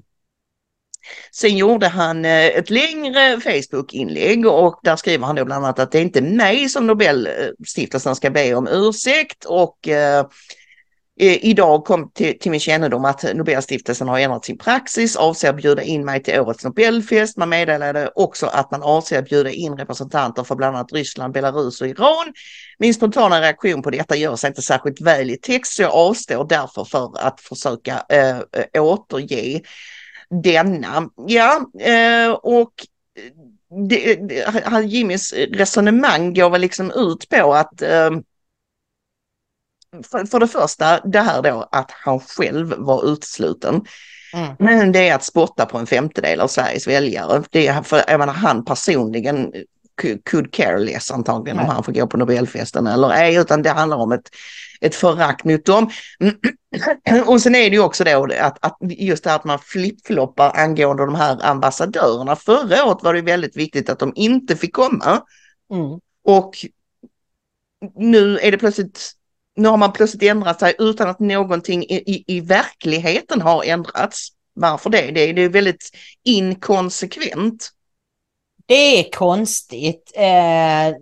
[1.31, 5.91] Sen gjorde han eh, ett längre Facebook-inlägg och där skriver han då bland annat att
[5.91, 10.25] det är inte mig som Nobelstiftelsen ska be om ursäkt och eh,
[11.19, 15.55] eh idag kom till, till min kännedom att Nobelstiftelsen har ändrat sin praxis, avser att
[15.55, 17.37] bjuda in mig till årets Nobelfest.
[17.37, 21.81] Man meddelade också att man avser att bjuda in representanter för bland annat Ryssland, Belarus
[21.81, 22.33] och Iran.
[22.79, 26.47] Min spontana reaktion på detta gör sig inte särskilt väl i text så jag avstår
[26.49, 28.37] därför för att försöka eh,
[28.73, 29.61] eh återge
[30.43, 31.09] denna.
[31.27, 32.71] Ja, eh, och
[33.89, 38.09] det, det, han- Jimmys resonemang går väl liksom ut på att eh,
[40.03, 43.85] för, för det första det här då att han själv var utesluten.
[44.33, 44.55] Mm.
[44.59, 47.43] Men det är att spotta på en femtedel av Sveriges väljare.
[47.49, 49.53] Det är för jag menar, han personligen
[50.01, 51.73] could- care less antagligen om Nej.
[51.73, 54.29] han får gå på Nobelfesten eller ej, utan det handlar om ett,
[54.81, 55.89] ett förakt mot dem.
[57.25, 60.51] Och sen är det ju också då att, att just det här att man flippfloppar
[60.55, 62.35] angående de här ambassadörerna.
[62.35, 65.21] Förra året var det väldigt viktigt att de inte fick komma
[65.73, 65.99] Mm.
[66.23, 66.55] och
[67.95, 69.11] nu är det plötsligt,
[69.55, 74.29] nu har man plötsligt ändrat sig utan att någonting i, i, i verkligheten har ändrats.
[74.53, 75.11] Varför det?
[75.11, 75.89] Det är, det är väldigt
[76.23, 77.69] inkonsekvent.
[78.71, 80.11] Det är konstigt.
[80.15, 80.95] Eh,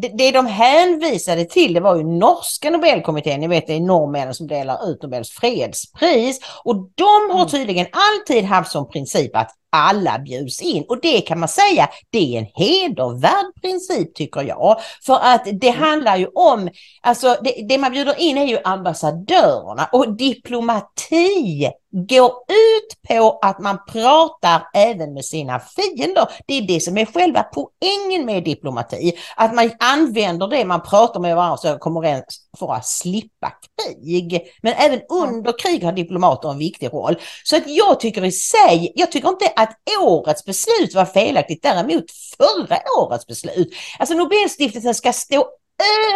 [0.00, 4.34] det, det de hänvisade till det var ju norska Nobelkommittén, ni vet det är norrmännen
[4.34, 6.40] som delar ut Nobels fredspris.
[6.64, 10.84] Och de har tydligen alltid haft som princip att alla bjuds in.
[10.88, 14.80] Och det kan man säga, det är en hedervärd princip tycker jag.
[15.06, 16.68] För att det handlar ju om,
[17.02, 23.58] alltså det, det man bjuder in är ju ambassadörerna och diplomati går ut på att
[23.58, 26.28] man pratar även med sina fiender.
[26.46, 29.12] Det är det som är själva poängen med diplomati.
[29.36, 34.42] Att man använder det man pratar med varandra så kommer överens för att slippa krig.
[34.62, 37.16] Men även under krig har diplomater en viktig roll.
[37.44, 42.04] Så att jag tycker i sig, jag tycker inte att årets beslut var felaktigt, däremot
[42.36, 43.74] förra årets beslut.
[43.98, 45.46] Alltså Nobelstiftelsen ska stå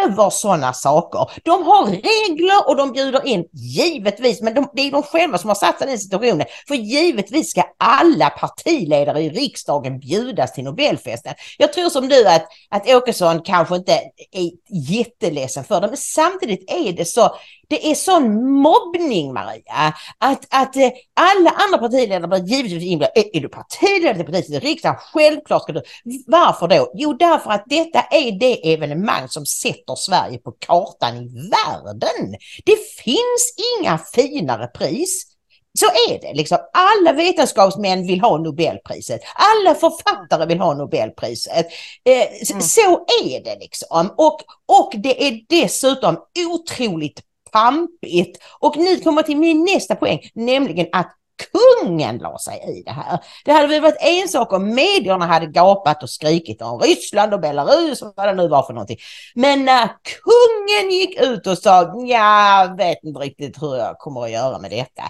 [0.03, 1.31] över sådana saker.
[1.43, 5.47] De har regler och de bjuder in, givetvis, men de, det är de själva som
[5.47, 6.45] har satt sig i den situationen.
[6.67, 11.33] För givetvis ska alla partiledare i riksdagen bjudas till Nobelfesten.
[11.57, 13.93] Jag tror som du att, att Åkesson kanske inte
[14.31, 14.51] är
[14.91, 17.35] jätteledsen för det, men samtidigt är det så,
[17.71, 23.19] det är sån mobbning Maria, att, att eh, alla andra partiledare blir givetvis inblandade.
[23.19, 24.97] Är, är du partiledare till partiet i riksdagen?
[25.13, 25.81] Självklart ska du.
[26.27, 26.91] Varför då?
[26.95, 32.35] Jo, därför att detta är det evenemang som sätter Sverige på kartan i världen.
[32.65, 35.27] Det finns inga finare pris.
[35.79, 36.57] Så är det liksom.
[36.73, 39.21] Alla vetenskapsmän vill ha Nobelpriset.
[39.35, 41.65] Alla författare vill ha Nobelpriset.
[42.05, 44.13] Eh, s- Så är det liksom.
[44.17, 44.39] Och,
[44.81, 46.17] och det är dessutom
[46.53, 47.21] otroligt
[47.51, 48.43] pampigt.
[48.59, 51.17] Och nu kommer till min nästa poäng, nämligen att
[51.51, 53.19] kungen la sig i det här.
[53.45, 57.39] Det hade väl varit en sak om medierna hade gapat och skrikit om Ryssland och
[57.39, 58.97] Belarus och vad det nu var för någonting.
[59.35, 64.31] Men när kungen gick ut och sa, jag vet inte riktigt hur jag kommer att
[64.31, 65.03] göra med detta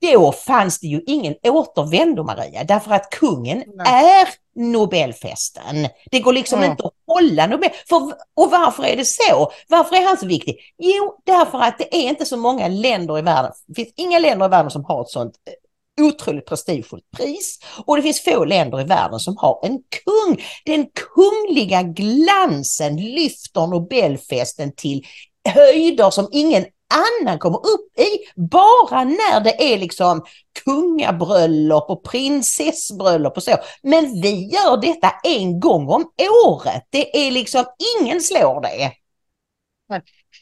[0.00, 4.22] då fanns det ju ingen återvändo Maria, därför att kungen Nej.
[4.22, 5.88] är Nobelfesten.
[6.10, 6.70] Det går liksom mm.
[6.70, 7.70] inte att hålla Nobel.
[7.88, 7.96] För,
[8.36, 9.52] och varför är det så?
[9.68, 10.56] Varför är han så viktig?
[10.78, 14.46] Jo, därför att det är inte så många länder i världen, det finns inga länder
[14.46, 17.58] i världen som har ett sånt eh, otroligt prestigefullt pris.
[17.86, 20.44] Och det finns få länder i världen som har en kung.
[20.64, 25.06] Den kungliga glansen lyfter Nobelfesten till
[25.48, 26.64] höjder som ingen
[26.94, 30.24] annan kommer upp i bara när det är liksom
[30.64, 33.56] kungabröllop och prinsessbröllop och så.
[33.82, 36.10] Men vi gör detta en gång om
[36.46, 36.86] året.
[36.90, 37.64] Det är liksom,
[38.00, 38.92] ingen slår det.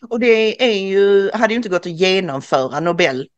[0.08, 3.28] Och det är ju, hade ju inte gått att genomföra Nobel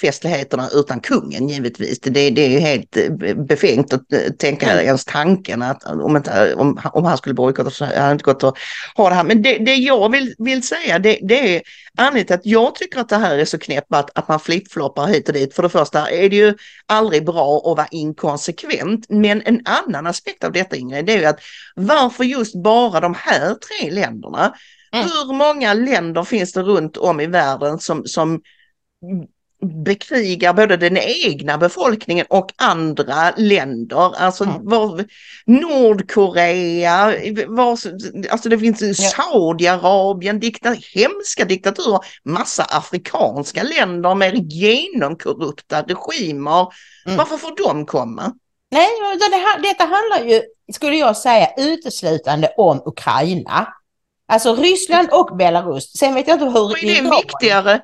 [0.00, 2.00] festligheterna utan kungen givetvis.
[2.00, 4.84] Det, det är ju helt eh, befängt att eh, tänka mm.
[4.84, 8.44] ens tanken att om, inte, om, om han skulle bojkotta så hade det inte gått
[8.44, 8.58] att
[8.96, 9.24] ha det här.
[9.24, 11.62] Men det, det jag vill, vill säga det, det är
[11.98, 15.06] anledningen till att jag tycker att det här är så knäppt att, att man flippfloppar
[15.06, 15.54] hit och dit.
[15.54, 16.54] För det första är det ju
[16.86, 19.06] aldrig bra att vara inkonsekvent.
[19.08, 21.40] Men en annan aspekt av detta Ingrid, det är ju att
[21.74, 24.54] varför just bara de här tre länderna?
[24.92, 25.06] Mm.
[25.06, 28.40] Hur många länder finns det runt om i världen som, som
[29.62, 34.16] bekrigar både den egna befolkningen och andra länder.
[34.16, 34.56] Alltså mm.
[34.64, 35.04] var,
[35.46, 37.14] Nordkorea,
[37.46, 37.78] var,
[38.30, 38.94] alltså det finns ja.
[38.94, 46.66] Saudiarabien, dikta, hemska diktaturer, massa afrikanska länder med genomkorrupta regimer.
[47.06, 47.16] Mm.
[47.16, 48.32] Varför får de komma?
[48.70, 48.88] Nej,
[49.18, 50.42] det, detta handlar ju,
[50.72, 53.68] skulle jag säga, uteslutande om Ukraina.
[54.28, 55.92] Alltså Ryssland och Belarus.
[55.92, 56.64] Sen vet jag inte hur...
[56.64, 57.80] Och är det viktigare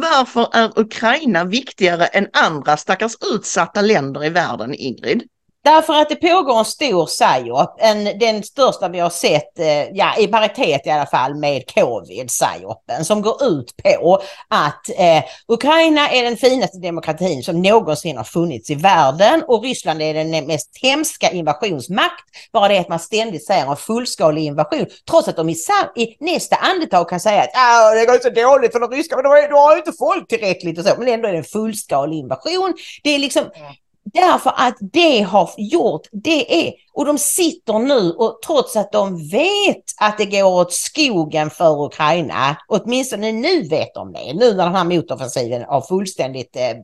[0.00, 5.22] varför är Ukraina viktigare än andra stackars utsatta länder i världen, Ingrid?
[5.64, 10.16] Därför att det pågår en stor psyop, en, den största vi har sett, eh, ja
[10.18, 16.08] i paritet i alla fall med covid psyopen som går ut på att eh, Ukraina
[16.10, 20.70] är den finaste demokratin som någonsin har funnits i världen och Ryssland är den mest
[20.82, 22.24] hemska invasionsmakt.
[22.52, 25.56] Bara det att man ständigt säger en fullskalig invasion, trots att de i,
[25.96, 29.24] i nästa andetag kan säga att ah, det går så dåligt för de ryska, men
[29.24, 32.16] de, de har ju inte folk tillräckligt och så, men ändå är det en fullskalig
[32.18, 32.74] invasion.
[33.02, 33.72] Det är liksom, mm.
[34.14, 39.28] Därför att det har gjort, det är, och de sitter nu och trots att de
[39.28, 44.64] vet att det går åt skogen för Ukraina, åtminstone nu vet de det, nu när
[44.64, 46.76] den här motoffensiven har fullständigt, eh,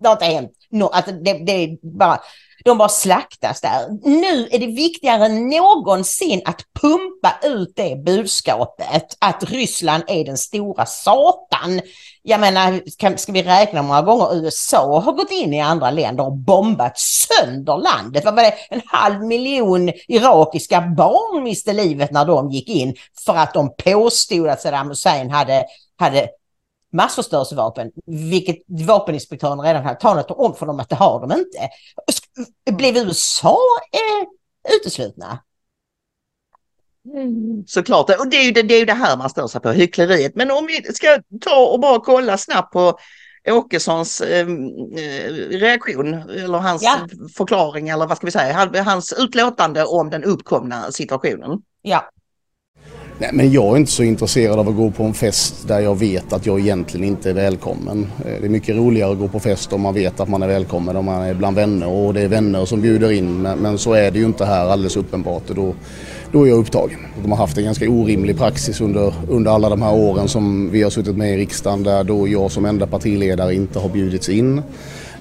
[0.00, 2.20] det har inte hänt, no, alltså det, det är bara
[2.64, 4.08] de bara slaktas där.
[4.08, 10.38] Nu är det viktigare än någonsin att pumpa ut det budskapet att Ryssland är den
[10.38, 11.80] stora satan.
[12.22, 16.36] Jag menar, ska vi räkna många gånger USA har gått in i andra länder och
[16.36, 18.24] bombat sönder landet.
[18.24, 18.54] Vad var det?
[18.70, 22.94] En halv miljon irakiska barn miste livet när de gick in
[23.24, 25.64] för att de påstod att Saddam Hussein hade,
[25.98, 26.28] hade
[26.92, 31.58] massförstörelsevapen, vilket vapeninspektören redan hade talat om för dem att det har de inte.
[32.70, 33.58] Blev USA
[33.92, 35.38] eh, uteslutna?
[37.14, 37.64] Mm.
[37.66, 39.70] Såklart, och det är, ju det, det är ju det här man stör sig på,
[39.70, 40.34] hyckleriet.
[40.34, 42.98] Men om vi ska ta och bara kolla snabbt på
[43.48, 47.08] Åkessons ehm, eh, reaktion eller hans ja.
[47.36, 51.62] förklaring eller vad ska vi säga, hans utlåtande om den uppkomna situationen.
[51.82, 52.10] Ja.
[53.18, 55.98] Nej, men jag är inte så intresserad av att gå på en fest där jag
[55.98, 58.06] vet att jag egentligen inte är välkommen.
[58.24, 60.46] Eh, det är mycket roligare att gå på fest om man vet att man är
[60.46, 63.42] välkommen, om man är bland vänner och det är vänner som bjuder in.
[63.42, 65.74] Men, men så är det ju inte här alldeles uppenbart och då,
[66.32, 66.98] då är jag upptagen.
[67.22, 70.82] De har haft en ganska orimlig praxis under, under alla de här åren som vi
[70.82, 74.62] har suttit med i riksdagen där då jag som enda partiledare inte har bjudits in.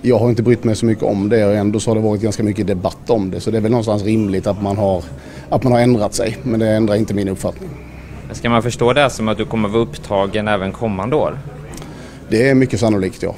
[0.05, 2.21] Jag har inte brytt mig så mycket om det och ändå så har det varit
[2.21, 5.03] ganska mycket debatt om det så det är väl någonstans rimligt att man har,
[5.49, 7.69] att man har ändrat sig men det ändrar inte min uppfattning.
[8.31, 11.39] Ska man förstå det som att du kommer vara upptagen även kommande år?
[12.29, 13.35] Det är mycket sannolikt, ja.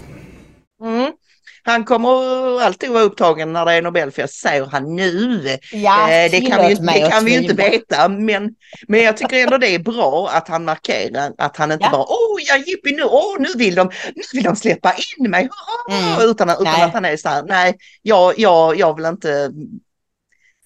[1.68, 5.58] Han kommer alltid vara upptagen när det är Nobelfest, säger han nu.
[5.72, 8.50] Ja, eh, det kan vi, det kan vi ju inte veta, men,
[8.88, 11.92] men jag tycker ändå det är bra att han markerar att han inte ja.
[11.92, 15.50] bara åh, ja jippi nu, åh, nu vill de, nu vill de släppa in mig,
[15.90, 16.30] mm.
[16.30, 19.52] utan, utan att han är så här, nej, jag, jag, jag vill inte,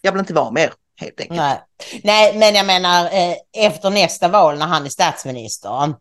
[0.01, 1.39] jag vill inte vara mer helt enkelt.
[1.39, 1.61] Nej,
[2.03, 5.93] Nej men jag menar eh, efter nästa val när han är statsminister.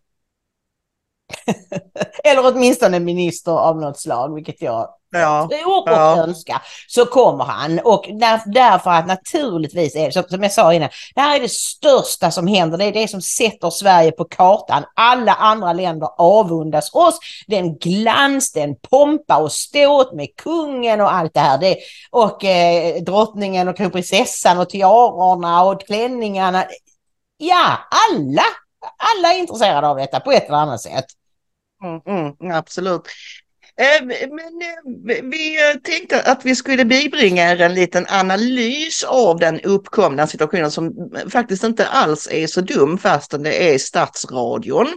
[2.24, 6.16] Eller åtminstone minister av något slag, vilket jag Ja, tror och ja.
[6.16, 7.78] önskar, så kommer han.
[7.78, 11.40] Och där, därför att naturligtvis är det, som, som jag sa innan, det här är
[11.40, 12.78] det största som händer.
[12.78, 14.84] Det är det som sätter Sverige på kartan.
[14.94, 17.18] Alla andra länder avundas oss.
[17.46, 21.58] Den glans, den pompa och ståt med kungen och allt det här.
[21.58, 21.76] Det,
[22.10, 26.64] och eh, drottningen och kronprinsessan och tiarorna och klänningarna.
[27.36, 27.78] Ja,
[28.10, 28.42] alla,
[28.96, 31.06] alla är intresserade av detta på ett eller annat sätt.
[31.84, 32.00] Mm,
[32.40, 33.02] mm, absolut.
[33.80, 39.38] Eh, men eh, vi eh, tänkte att vi skulle bibringa er en liten analys av
[39.38, 44.88] den uppkomna situationen som faktiskt inte alls är så dum fastän det är Stadsradion.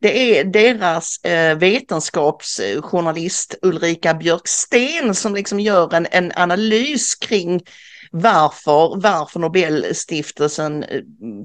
[0.00, 1.20] Det är deras
[1.56, 7.62] vetenskapsjournalist Ulrika Björksten som liksom gör en, en analys kring
[8.10, 11.00] varför, varför Nobelstiftelsen eh,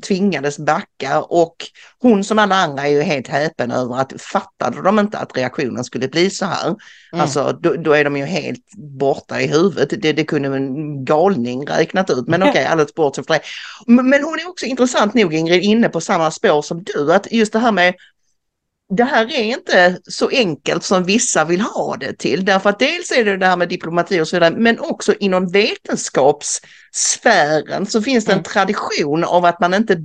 [0.08, 1.56] tvingades backa och
[2.00, 5.84] hon som alla andra är ju helt häpen över att fattade de inte att reaktionen
[5.84, 6.66] skulle bli så här.
[6.66, 6.78] Mm.
[7.22, 10.02] Alltså då, då är de ju helt borta i huvudet.
[10.02, 13.44] Det, det kunde en galning räknat ut men okej, okay, alldeles bortsett från det.
[13.94, 17.32] Men, men hon är också intressant nog Ingrid inne på samma spår som du att
[17.32, 17.94] just det här med
[18.96, 22.46] det här är inte så enkelt som vissa vill ha det till.
[22.46, 25.52] Därför att dels är det det här med diplomati och så vidare, men också inom
[25.52, 29.96] vetenskapssfären så finns det en tradition av att man inte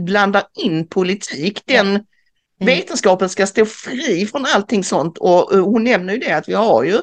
[0.00, 1.62] blandar in politik.
[1.64, 2.04] Den
[2.60, 6.54] vetenskapen ska stå fri från allting sånt och eh, hon nämner ju det att vi
[6.54, 7.00] har ju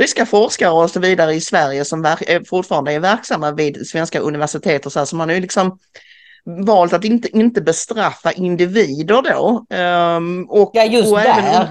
[0.00, 4.86] ryska forskare och så vidare i Sverige som är- fortfarande är verksamma vid svenska universitet
[4.86, 5.78] och så här, så man har ju liksom
[6.44, 9.64] valt att inte, inte bestraffa individer då.
[9.76, 11.68] Ehm, och, Ja, just och även- där.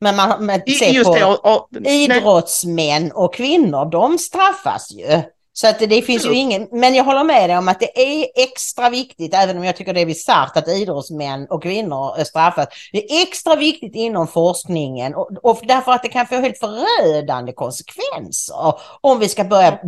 [0.00, 4.92] Men man men, I- se just på det, och- och- idrottsmän och kvinnor, de straffas
[4.92, 5.22] ju.
[5.52, 7.98] Så att det, det finns ju ingen, men jag håller med dig om att det
[8.22, 12.24] är extra viktigt, även om jag tycker det är bisarrt att idrottsmän och kvinnor eh,
[12.24, 12.66] straffas.
[12.92, 17.52] Det är extra viktigt inom forskningen och, och därför att det kan få helt förödande
[17.52, 19.78] konsekvenser om vi ska börja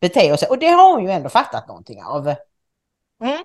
[0.00, 0.42] bete oss.
[0.42, 2.26] Och det har hon ju ändå fattat någonting av.
[3.24, 3.38] Mm.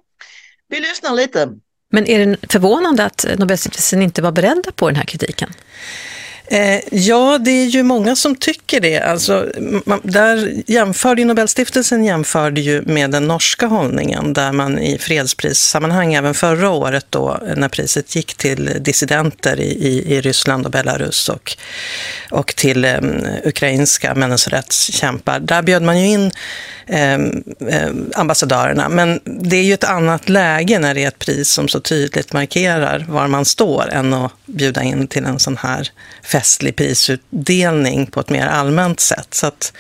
[0.70, 1.49] Vi lyssnar lite.
[1.91, 5.49] Men är det förvånande att Nobelstiftelsen inte var beredda på den här kritiken?
[6.49, 8.99] Eh, ja, det är ju många som tycker det.
[8.99, 9.47] Alltså,
[9.85, 16.13] man, där jämförde, ju Nobelstiftelsen jämförde ju med den norska hållningen där man i fredsprissammanhang
[16.13, 21.29] även förra året då när priset gick till dissidenter i, i, i Ryssland och Belarus
[21.29, 21.57] och,
[22.31, 22.99] och till eh,
[23.43, 25.39] ukrainska människorättskämpar.
[25.39, 26.31] Där bjöd man ju in
[26.87, 28.89] eh, eh, ambassadörerna.
[28.89, 32.33] Men det är ju ett annat läge när det är ett pris som så tydligt
[32.33, 35.91] markerar var man står än att bjuda in till en sån här
[36.38, 39.33] festlig prisutdelning på ett mer allmänt sätt.
[39.33, 39.73] Så att,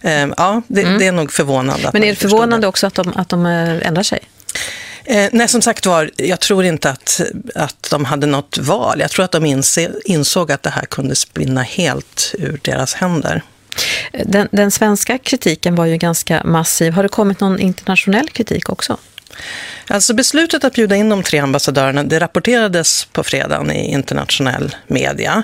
[0.00, 0.98] eh, ja, det, Mm.
[0.98, 1.88] det är nog förvånande.
[1.88, 4.18] Att Men är det förvånande också att de, att de eh, ändrar sig?
[5.04, 7.20] Eh, nej, som sagt var, jag tror inte att,
[7.54, 9.00] att de hade något val.
[9.00, 13.42] Jag tror att de inse, insåg att det här kunde spinna helt ur deras händer.
[14.24, 16.92] Den, den svenska kritiken var ju ganska massiv.
[16.92, 18.96] Har det kommit någon internationell kritik också?
[19.86, 25.42] Alltså beslutet att bjuda in de tre ambassadörerna, det rapporterades på fredagen i internationell media.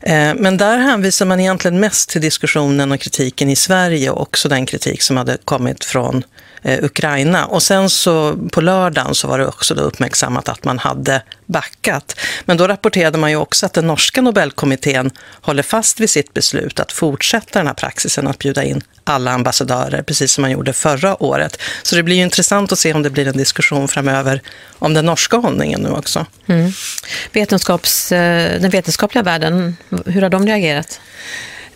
[0.00, 4.48] Eh, men där hänvisar man egentligen mest till diskussionen och kritiken i Sverige och också
[4.48, 6.22] den kritik som hade kommit från
[6.68, 7.46] Eh, Ukraina.
[7.46, 12.20] Och sen så på lördagen så var det också då uppmärksammat att man hade backat.
[12.44, 15.10] Men då rapporterade man ju också att den norska Nobelkommittén
[15.40, 20.02] håller fast vid sitt beslut att fortsätta den här praxisen att bjuda in alla ambassadörer,
[20.02, 21.60] precis som man gjorde förra året.
[21.82, 24.42] Så det blir ju intressant att se om det blir en diskussion framöver
[24.78, 26.26] om den norska hållningen nu också.
[26.46, 26.72] Mm.
[27.32, 31.00] Vetenskaps, eh, den vetenskapliga världen, hur har de reagerat?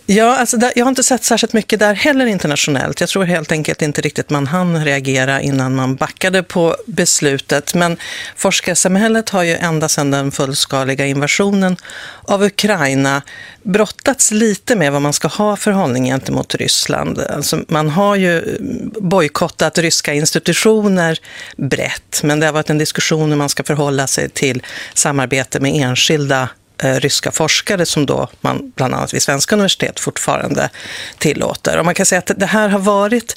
[0.05, 2.99] Ja, alltså där, jag har inte sett särskilt mycket där heller internationellt.
[2.99, 7.73] Jag tror helt enkelt inte riktigt man hann reagera innan man backade på beslutet.
[7.73, 7.97] Men
[8.35, 11.77] forskarsamhället har ju ända sedan den fullskaliga invasionen
[12.23, 13.21] av Ukraina
[13.63, 17.19] brottats lite med vad man ska ha för hållning gentemot Ryssland.
[17.19, 18.57] Alltså man har ju
[19.01, 21.19] bojkottat ryska institutioner
[21.57, 25.75] brett, men det har varit en diskussion hur man ska förhålla sig till samarbete med
[25.75, 26.49] enskilda
[26.83, 30.69] Eh, ryska forskare som då man bland annat vid svenska universitet fortfarande
[31.17, 31.79] tillåter.
[31.79, 33.35] Och man kan säga att det här har varit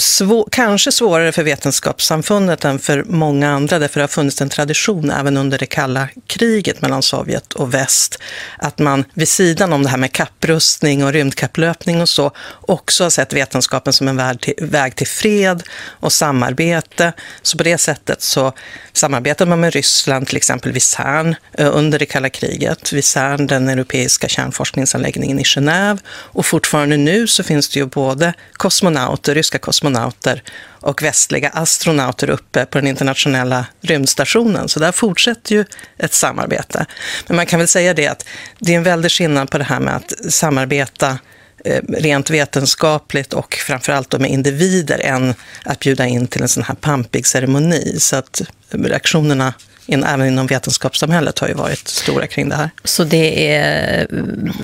[0.00, 5.10] svår, kanske svårare för vetenskapssamfundet än för många andra, därför det har funnits en tradition
[5.10, 8.18] även under det kalla kriget mellan Sovjet och väst,
[8.58, 13.10] att man vid sidan om det här med kapprustning och rymdkapplöpning och så, också har
[13.10, 17.12] sett vetenskapen som en väg till, väg till fred och samarbete.
[17.42, 18.52] Så på det sättet så
[18.92, 23.46] samarbetar man med Ryssland, till exempel vid CERN eh, under det kalla kriget, vid CERN,
[23.46, 29.58] den europeiska kärnforskningsanläggningen i Genève, och fortfarande nu så finns det ju både kosmonauter, ryska
[29.58, 30.42] kosmonauter kosmonauter
[30.82, 34.68] och västliga astronauter uppe på den internationella rymdstationen.
[34.68, 35.64] Så där fortsätter ju
[35.98, 36.86] ett samarbete.
[37.26, 38.24] Men man kan väl säga det att
[38.58, 41.18] det är en väldig skillnad på det här med att samarbeta
[41.64, 45.34] eh, rent vetenskapligt och framförallt då med individer än
[45.64, 47.96] att bjuda in till en sån här pampig ceremoni.
[47.98, 49.54] Så att reaktionerna
[49.86, 52.70] in, även inom vetenskapssamhället har ju varit stora kring det här.
[52.84, 54.06] Så det är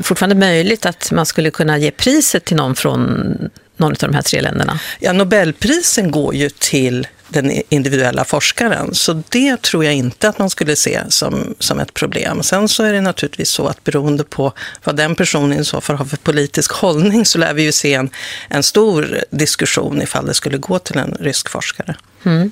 [0.03, 4.23] fortfarande möjligt att man skulle kunna ge priset till någon från någon av de här
[4.23, 4.81] tre länderna?
[5.01, 8.95] Ja, Nobelprisen går ju till den individuella forskaren.
[8.95, 12.43] Så det tror jag inte att man skulle se som, som ett problem.
[12.43, 14.53] Sen så är det naturligtvis så att beroende på
[14.85, 17.95] vad den personen i så fall har för politisk hållning så lär vi ju se
[17.95, 18.11] en,
[18.49, 21.97] en stor diskussion ifall det skulle gå till en rysk forskare.
[22.25, 22.51] Mm.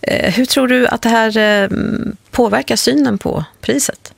[0.00, 1.68] Eh, hur tror du att det här eh,
[2.30, 4.12] påverkar synen på priset?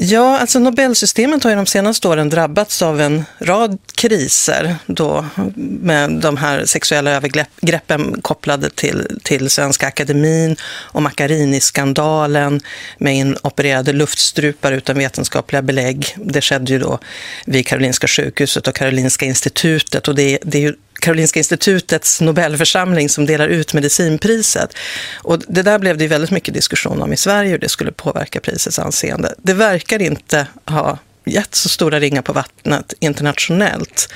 [0.00, 5.26] Ja, alltså Nobelsystemet har ju de senaste åren drabbats av en rad kriser då
[5.56, 12.60] med de här sexuella övergreppen kopplade till, till Svenska Akademin och Macarini-skandalen
[12.98, 16.16] med inopererade luftstrupar utan vetenskapliga belägg.
[16.16, 16.98] Det skedde ju då
[17.46, 23.26] vid Karolinska sjukhuset och Karolinska institutet och det, det är ju Karolinska institutets Nobelförsamling som
[23.26, 24.74] delar ut medicinpriset.
[25.14, 28.40] Och det där blev det väldigt mycket diskussion om i Sverige hur det skulle påverka
[28.40, 29.34] prisets anseende.
[29.38, 34.12] Det verkar inte ha gett så stora ringar på vattnet internationellt.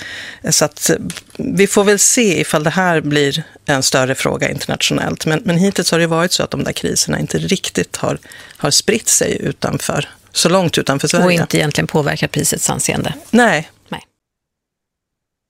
[0.50, 0.90] Så att
[1.36, 5.26] vi får väl se ifall det här blir en större fråga internationellt.
[5.26, 8.18] Men, men hittills har det varit så att de där kriserna inte riktigt har,
[8.56, 11.24] har spritt sig utanför, så långt utanför Sverige.
[11.24, 13.14] Och inte egentligen påverkat prisets anseende.
[13.30, 13.70] Nej,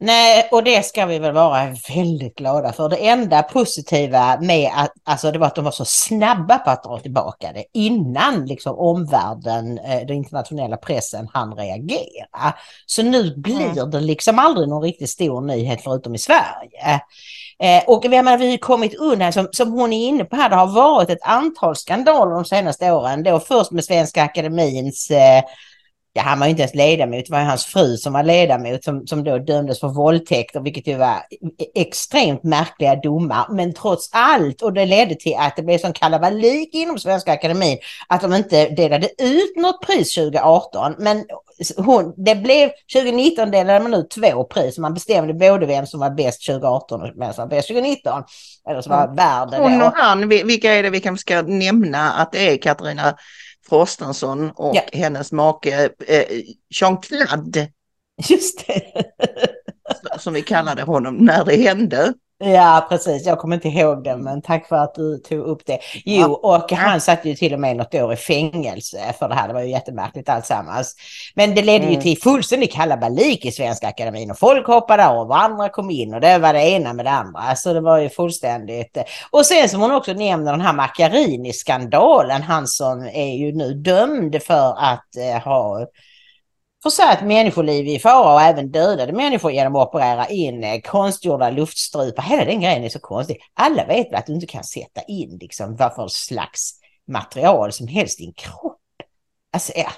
[0.04, 2.88] Nej, och det ska vi väl vara väldigt glada för.
[2.88, 6.82] Det enda positiva med att, alltså det var att de var så snabba på att
[6.82, 12.54] dra tillbaka det innan liksom omvärlden, eh, den internationella pressen, hann reagera.
[12.86, 13.90] Så nu blir mm.
[13.90, 17.00] det liksom aldrig någon riktigt stor nyhet förutom i Sverige.
[17.58, 20.56] Eh, och menar, vi har kommit undan, som, som hon är inne på här, det
[20.56, 23.22] har varit ett antal skandaler de senaste åren.
[23.22, 25.42] Då först med Svenska Akademins eh,
[26.14, 29.24] ja, han var inte ens ledamot, det var hans fru som var ledamot som, som
[29.24, 31.22] då dömdes för våldtäkter, vilket ju var
[31.74, 33.46] extremt märkliga domar.
[33.50, 37.78] Men trots allt, och det ledde till att det blev sån kalabalik inom Svenska Akademin,
[38.08, 40.94] att de inte delade ut något pris 2018.
[40.98, 41.24] Men
[41.76, 46.10] hon, det blev, 2019 delade man ut två pris, man bestämde både vem som var
[46.10, 48.22] bäst 2018 och vem som var bäst 2019.
[48.68, 49.16] Eller som var mm.
[49.16, 53.14] värd Hon och han, vilka är det vi kanske ska nämna att det är Katarina
[53.68, 54.82] Frostenson och ja.
[54.92, 56.42] hennes make eh,
[56.80, 57.68] Jean Claude.
[58.28, 58.82] Just det.
[60.18, 62.14] som vi kallade honom när det hände.
[62.44, 63.26] Ja, precis.
[63.26, 65.78] Jag kommer inte ihåg det, men tack för att du tog upp det.
[66.04, 69.48] Jo, och han satt ju till och med något år i fängelse för det här.
[69.48, 70.96] Det var ju jättemärkligt alltsammans.
[71.34, 71.94] Men det ledde mm.
[71.94, 76.14] ju till fullständig kalabalik i Svenska Akademin och folk hoppade av och andra kom in
[76.14, 77.56] och det var det ena med det andra.
[77.56, 78.98] Så det var ju fullständigt.
[79.30, 84.42] Och sen som hon också nämner den här Macchiarini-skandalen, han som är ju nu dömd
[84.42, 85.86] för att eh, ha
[86.82, 92.22] försatt människoliv i fara och även dödade människor genom att operera in eh, konstgjorda luftstrupar.
[92.22, 93.40] Hela den grejen är så konstig.
[93.54, 96.72] Alla vet väl att du inte kan sätta in liksom vad för slags
[97.06, 98.78] material som helst i en kropp.
[99.52, 99.90] Alltså, ja.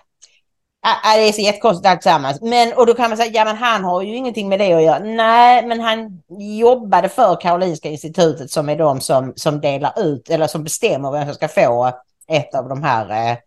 [0.86, 2.40] Ja, det är så jättekonstigt alltsammans.
[2.40, 4.82] Men, och då kan man säga, ja men han har ju ingenting med det att
[4.82, 4.98] göra.
[4.98, 6.22] Nej, men han
[6.58, 11.26] jobbade för Karolinska institutet som är de som, som delar ut, eller som bestämmer vem
[11.26, 11.92] som ska få
[12.28, 13.38] ett av de här, eh,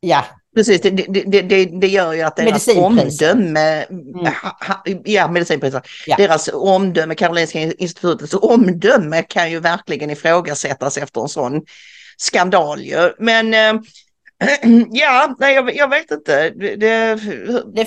[0.00, 0.24] ja,
[0.54, 5.02] Precis, det, det, det, det gör ju att deras omdöme, mm.
[5.04, 6.16] ja medicinpriser, ja.
[6.16, 11.62] deras omdöme, Karolinska institutets omdöme kan ju verkligen ifrågasättas efter en sån
[12.16, 13.12] skandal ju.
[13.18, 13.80] Men äh,
[14.90, 16.50] ja, nej jag, jag, vet inte.
[16.50, 17.18] Det,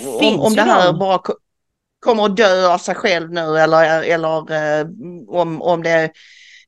[0.05, 0.99] om, om det här någon.
[0.99, 1.21] bara
[1.99, 4.87] kommer att dö av sig själv nu eller, eller äh,
[5.27, 6.11] om, om det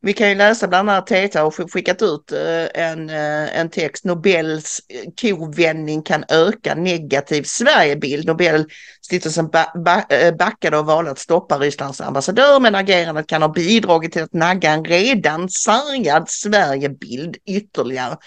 [0.06, 4.06] vi kan ju läsa bland annat TT har skickat ut eh, en, eh, en text,
[4.06, 8.28] Nobels eh, kovändning kan öka negativ Sverigebild.
[8.28, 9.50] Nobelstiftelsen
[10.38, 14.72] backade och valde att stoppa Rysslands ambassadör men agerandet kan ha bidragit till att nagga
[14.72, 18.18] en redan sargad Sverigebild ytterligare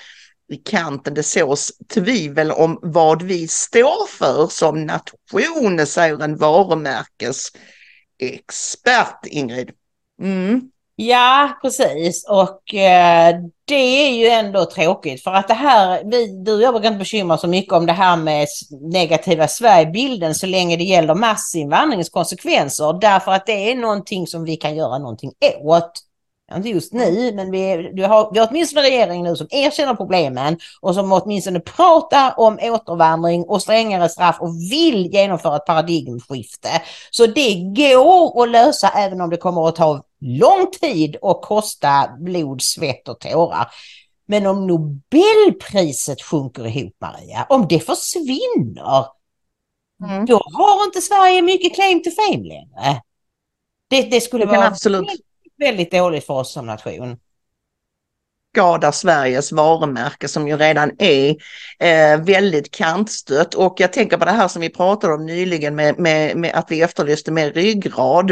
[0.53, 1.15] i kanten.
[1.15, 9.71] Det sås tvivel om vad vi står för som nation, säger en varumärkesexpert, Ingrid.
[10.23, 10.71] Mm.
[10.99, 12.27] Ja, precis.
[12.29, 16.75] Och eh, det är ju ändå tråkigt för att det här, vi, du och jag
[16.75, 18.47] brukar inte bekymra oss så mycket om det här med
[18.81, 22.99] negativa Sverigebilden så länge det gäller massinvandringens konsekvenser.
[23.01, 25.33] Därför att det är någonting som vi kan göra någonting
[25.63, 25.93] åt.
[26.57, 30.59] inte just nu, men vi, vi, har, vi har åtminstone regering nu som erkänner problemen
[30.81, 36.69] och som åtminstone pratar om återvandring och strängare straff och vill genomföra ett paradigmskifte.
[37.11, 42.17] Så det går att lösa även om det kommer att ta lång tid och kosta
[42.19, 43.71] blod, svett och tårar.
[44.29, 49.07] Men om Nobelpriset sjunker ihop, Maria, om det försvinner,
[50.05, 50.27] mm.
[50.27, 53.03] då har inte Sverige mycket claim to fame längre.
[53.91, 55.09] Det, det skulle det vara absolut.
[55.09, 55.21] Väldigt,
[55.59, 57.17] väldigt dåligt för oss som nation
[58.57, 61.37] skada Sveriges varumärke som ju redan är
[61.79, 63.55] eh, väldigt kantstött.
[63.55, 66.71] Och jag tänker på det här som vi pratade om nyligen med, med, med att
[66.71, 68.31] vi efterlyste mer ryggrad.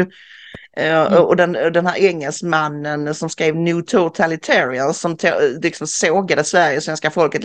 [0.77, 1.13] Mm.
[1.13, 5.17] Och den, den här engelsmannen som skrev New Totalitarian som
[5.61, 7.43] liksom sågade Sverige och svenska folket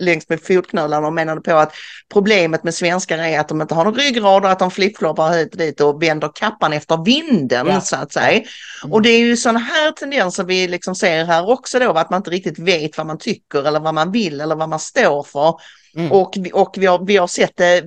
[0.00, 1.72] längs med fotknölarna och menade på att
[2.12, 5.52] problemet med svenskar är att de inte har någon ryggrad och att de flippfloppar hit
[5.52, 7.80] och dit och vänder kappan efter vinden ja.
[7.80, 8.38] så att säga.
[8.38, 8.92] Mm.
[8.92, 12.20] Och det är ju sådana här tendenser vi liksom ser här också då, att man
[12.20, 15.54] inte riktigt vet vad man tycker eller vad man vill eller vad man står för.
[15.96, 16.12] Mm.
[16.12, 17.84] Och, och vi, har, vi har sett det,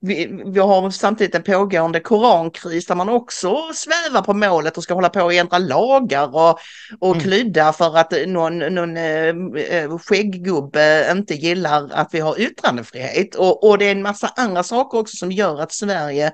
[0.00, 4.94] vi, vi har samtidigt en pågående korankris där man också svävar på målet och ska
[4.94, 6.58] hålla på att ändra lagar och,
[7.00, 7.20] och mm.
[7.20, 13.34] klydda för att någon, någon äh, skägggubbe inte gillar att vi har yttrandefrihet.
[13.34, 16.32] Och, och det är en massa andra saker också som gör att Sverige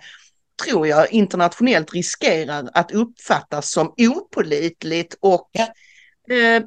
[0.64, 5.66] tror jag internationellt riskerar att uppfattas som opolitligt och ja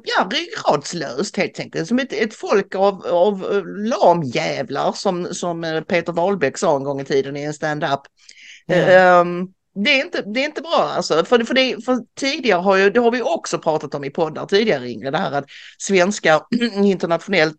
[0.02, 1.88] ja, ryggradslöst helt enkelt.
[1.88, 6.84] Som ett, ett folk av, av eh, lamjävlar som, som eh, Peter Wahlbeck sa en
[6.84, 8.00] gång i tiden i en stand-up.
[8.68, 9.20] Mm.
[9.20, 9.54] Um,
[9.84, 11.24] det är, inte, det är inte bra alltså.
[11.24, 14.46] För, för, det, för tidigare har ju, det har vi också pratat om i poddar
[14.46, 15.46] tidigare Ingrid, det här att
[15.78, 16.42] svenskar
[16.84, 17.58] internationellt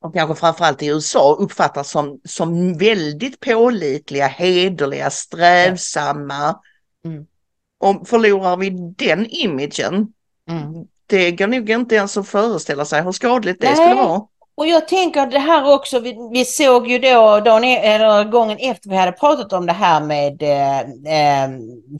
[0.00, 6.60] och kanske framförallt i USA uppfattas som, som väldigt pålitliga, hederliga, strävsamma.
[7.04, 7.26] Mm
[7.78, 10.12] om förlorar vi den imagen,
[10.50, 10.86] mm.
[11.06, 13.76] det går nog inte ens att föreställa sig hur skadligt det Nej.
[13.76, 14.22] skulle vara.
[14.58, 18.58] Och jag tänker det här också, vi, vi såg ju då dagen, e- eller gången
[18.60, 21.50] efter vi hade pratat om det här med eh, eh,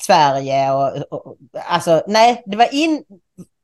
[0.01, 1.37] Sverige och, och,
[1.69, 3.03] alltså nej, det var in,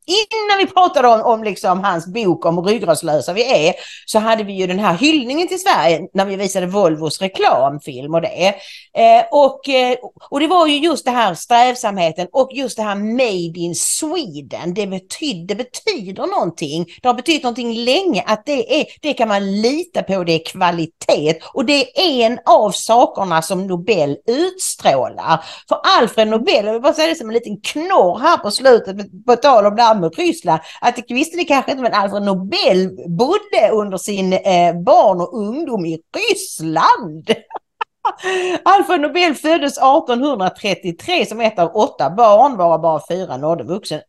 [0.06, 3.74] Innan vi pratade om, om liksom hans bok om hur ryggradslösa vi är
[4.06, 8.20] så hade vi ju den här hyllningen till Sverige när vi visade Volvos reklamfilm och
[8.20, 8.48] det.
[8.96, 9.96] Eh, och, eh,
[10.30, 14.74] och det var ju just det här strävsamheten och just det här Made in Sweden.
[14.74, 16.86] Det betyder, det betyder någonting.
[17.02, 20.44] Det har betytt någonting länge att det, är, det kan man lita på, det är
[20.46, 25.44] kvalitet och det är en av sakerna som Nobel utstrålar.
[25.68, 28.96] För Alfred Nobel, jag vill bara säga det som en liten knorr här på slutet
[29.26, 30.60] på tal om det här Ryssland.
[30.80, 35.38] Att det visste ni kanske inte, men Alfred Nobel bodde under sin eh, barn och
[35.38, 37.30] ungdom i Ryssland.
[38.64, 44.00] Alfred Nobel föddes 1833 som ett av åtta barn, varav bara fyra nådde vuxen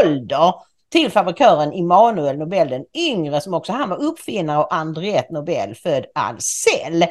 [0.00, 0.54] ålder
[0.92, 6.06] till fabrikören Immanuel Nobel den yngre som också han var uppfinnare och Andriette Nobel född
[6.14, 7.02] Ahlsell.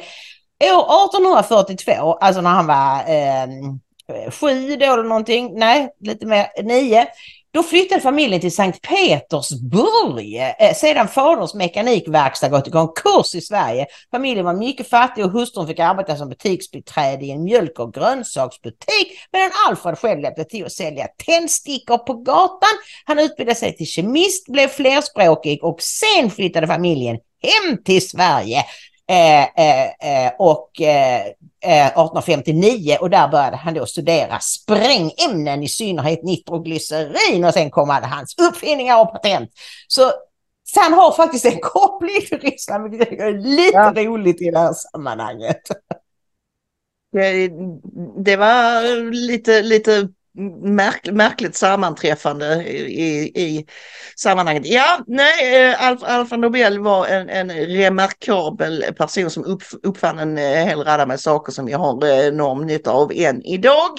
[0.64, 7.06] År 1842, alltså när han var eh, sju då eller någonting, nej lite mer, nio,
[7.52, 13.86] då flyttade familjen till Sankt Petersburg eh, sedan faderns mekanikverkstad gått i konkurs i Sverige.
[14.10, 19.18] Familjen var mycket fattig och hustrun fick arbeta som butiksbiträde i en mjölk och grönsaksbutik
[19.32, 22.78] medan Alfred själv hjälpte till att sälja tändstickor på gatan.
[23.04, 28.64] Han utbildade sig till kemist, blev flerspråkig och sen flyttade familjen hem till Sverige
[29.08, 31.22] Eh, eh, eh, och eh,
[31.62, 38.06] 1859 och där började han då studera sprängämnen, i synnerhet nitroglycerin och sen kom alla
[38.06, 39.50] hans uppfinningar och patent.
[39.88, 40.12] Så,
[40.64, 44.04] så han har faktiskt en koppling till Ryssland, vilket är lite ja.
[44.04, 45.60] roligt i det här sammanhanget.
[47.12, 47.50] Det,
[48.24, 50.08] det var lite, lite
[50.62, 53.66] märk, märkligt sammanträffande i, i
[54.16, 54.66] sammanhanget.
[54.66, 60.38] Ja, nej, eh, Alf, Alfa Nobel var en, en remarkabel person som upp, uppfann en
[60.38, 63.90] eh, hel radda med saker som jag har enorm nytta av än idag.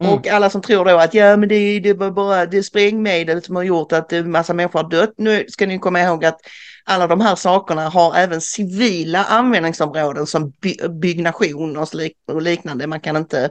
[0.00, 0.12] Mm.
[0.12, 3.56] Och alla som tror då att ja men det, det var bara det sprängmedel som
[3.56, 5.14] har gjort att en massa människor har dött.
[5.16, 6.40] Nu ska ni komma ihåg att
[6.84, 12.86] alla de här sakerna har även civila användningsområden som by, byggnation och liknande.
[12.86, 13.50] Man kan inte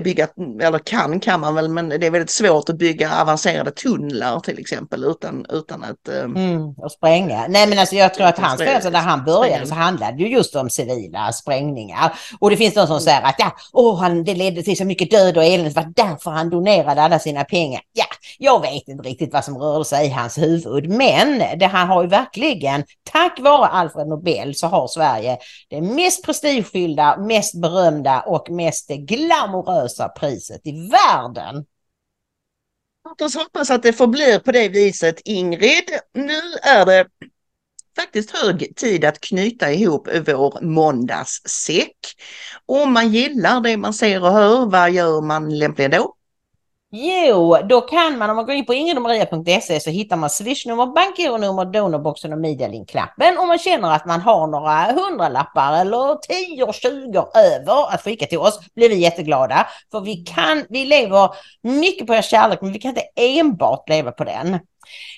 [0.00, 0.28] bygga,
[0.62, 4.58] eller kan kan man väl, men det är väldigt svårt att bygga avancerade tunnlar till
[4.58, 6.08] exempel utan, utan att...
[6.08, 7.46] Eh, mm, och spränga.
[7.48, 10.56] Nej men alltså jag tror att hans födelse där han började så handlade det just
[10.56, 12.12] om civila sprängningar.
[12.38, 15.10] Och det finns de som säger att ja, oh, han, det ledde till så mycket
[15.10, 17.80] död och elände, det var därför han donerade alla sina pengar.
[17.92, 18.04] Ja,
[18.38, 22.02] jag vet inte riktigt vad som rörde sig i hans huvud, men det han har
[22.02, 25.38] ju verkligen, tack vare Alfred Nobel så har Sverige
[25.70, 29.83] det mest prestigefyllda, mest berömda och mest glamorösa
[30.18, 31.64] priset i världen.
[33.04, 35.90] Låt oss hoppas att det förblir på det viset Ingrid.
[36.12, 37.06] Nu är det
[37.96, 41.96] faktiskt hög tid att knyta ihop vår måndagssäck.
[42.66, 46.14] Om man gillar det man ser och hör, vad gör man lämpligen då?
[46.96, 51.64] Jo, då kan man om man går in på ingridomaria.se så hittar man swishnummer, bankgironummer,
[51.64, 57.94] donorboxen och medialinknappen om man känner att man har några hundralappar eller 10 20 över
[57.94, 59.66] att skicka till oss blir vi jätteglada.
[59.92, 61.30] För vi kan, vi lever
[61.62, 64.58] mycket på er kärlek men vi kan inte enbart leva på den.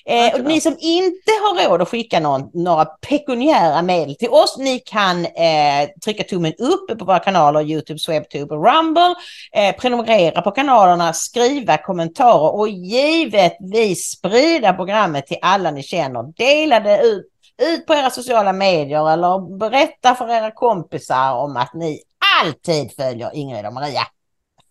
[0.05, 4.57] Eh, och ni som inte har råd att skicka någon, några pekuniära medel till oss,
[4.57, 9.15] ni kan eh, trycka tummen upp på våra kanaler Youtube, Swebtube och Rumble,
[9.51, 16.23] eh, prenumerera på kanalerna, skriva kommentarer och givetvis sprida programmet till alla ni känner.
[16.23, 17.25] Dela det ut,
[17.61, 22.01] ut på era sociala medier eller berätta för era kompisar om att ni
[22.41, 24.01] alltid följer Ingrid och Maria.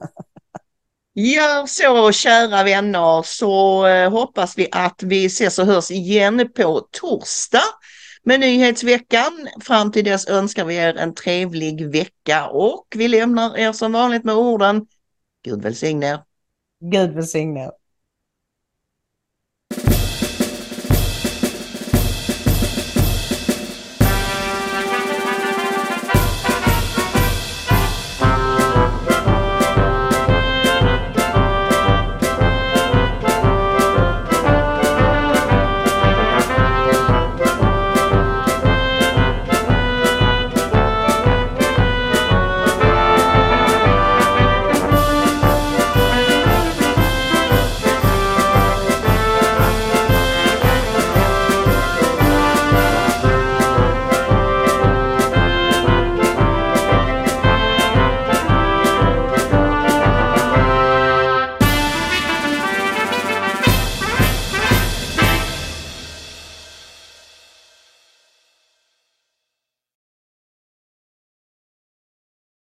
[1.19, 6.89] Gör så kära vänner så eh, hoppas vi att vi ses och hörs igen på
[6.91, 7.62] torsdag
[8.23, 9.49] med nyhetsveckan.
[9.61, 14.25] Fram till dess önskar vi er en trevlig vecka och vi lämnar er som vanligt
[14.25, 14.87] med orden
[15.45, 16.19] Gud välsigne er.
[16.81, 17.73] Gud välsigne er.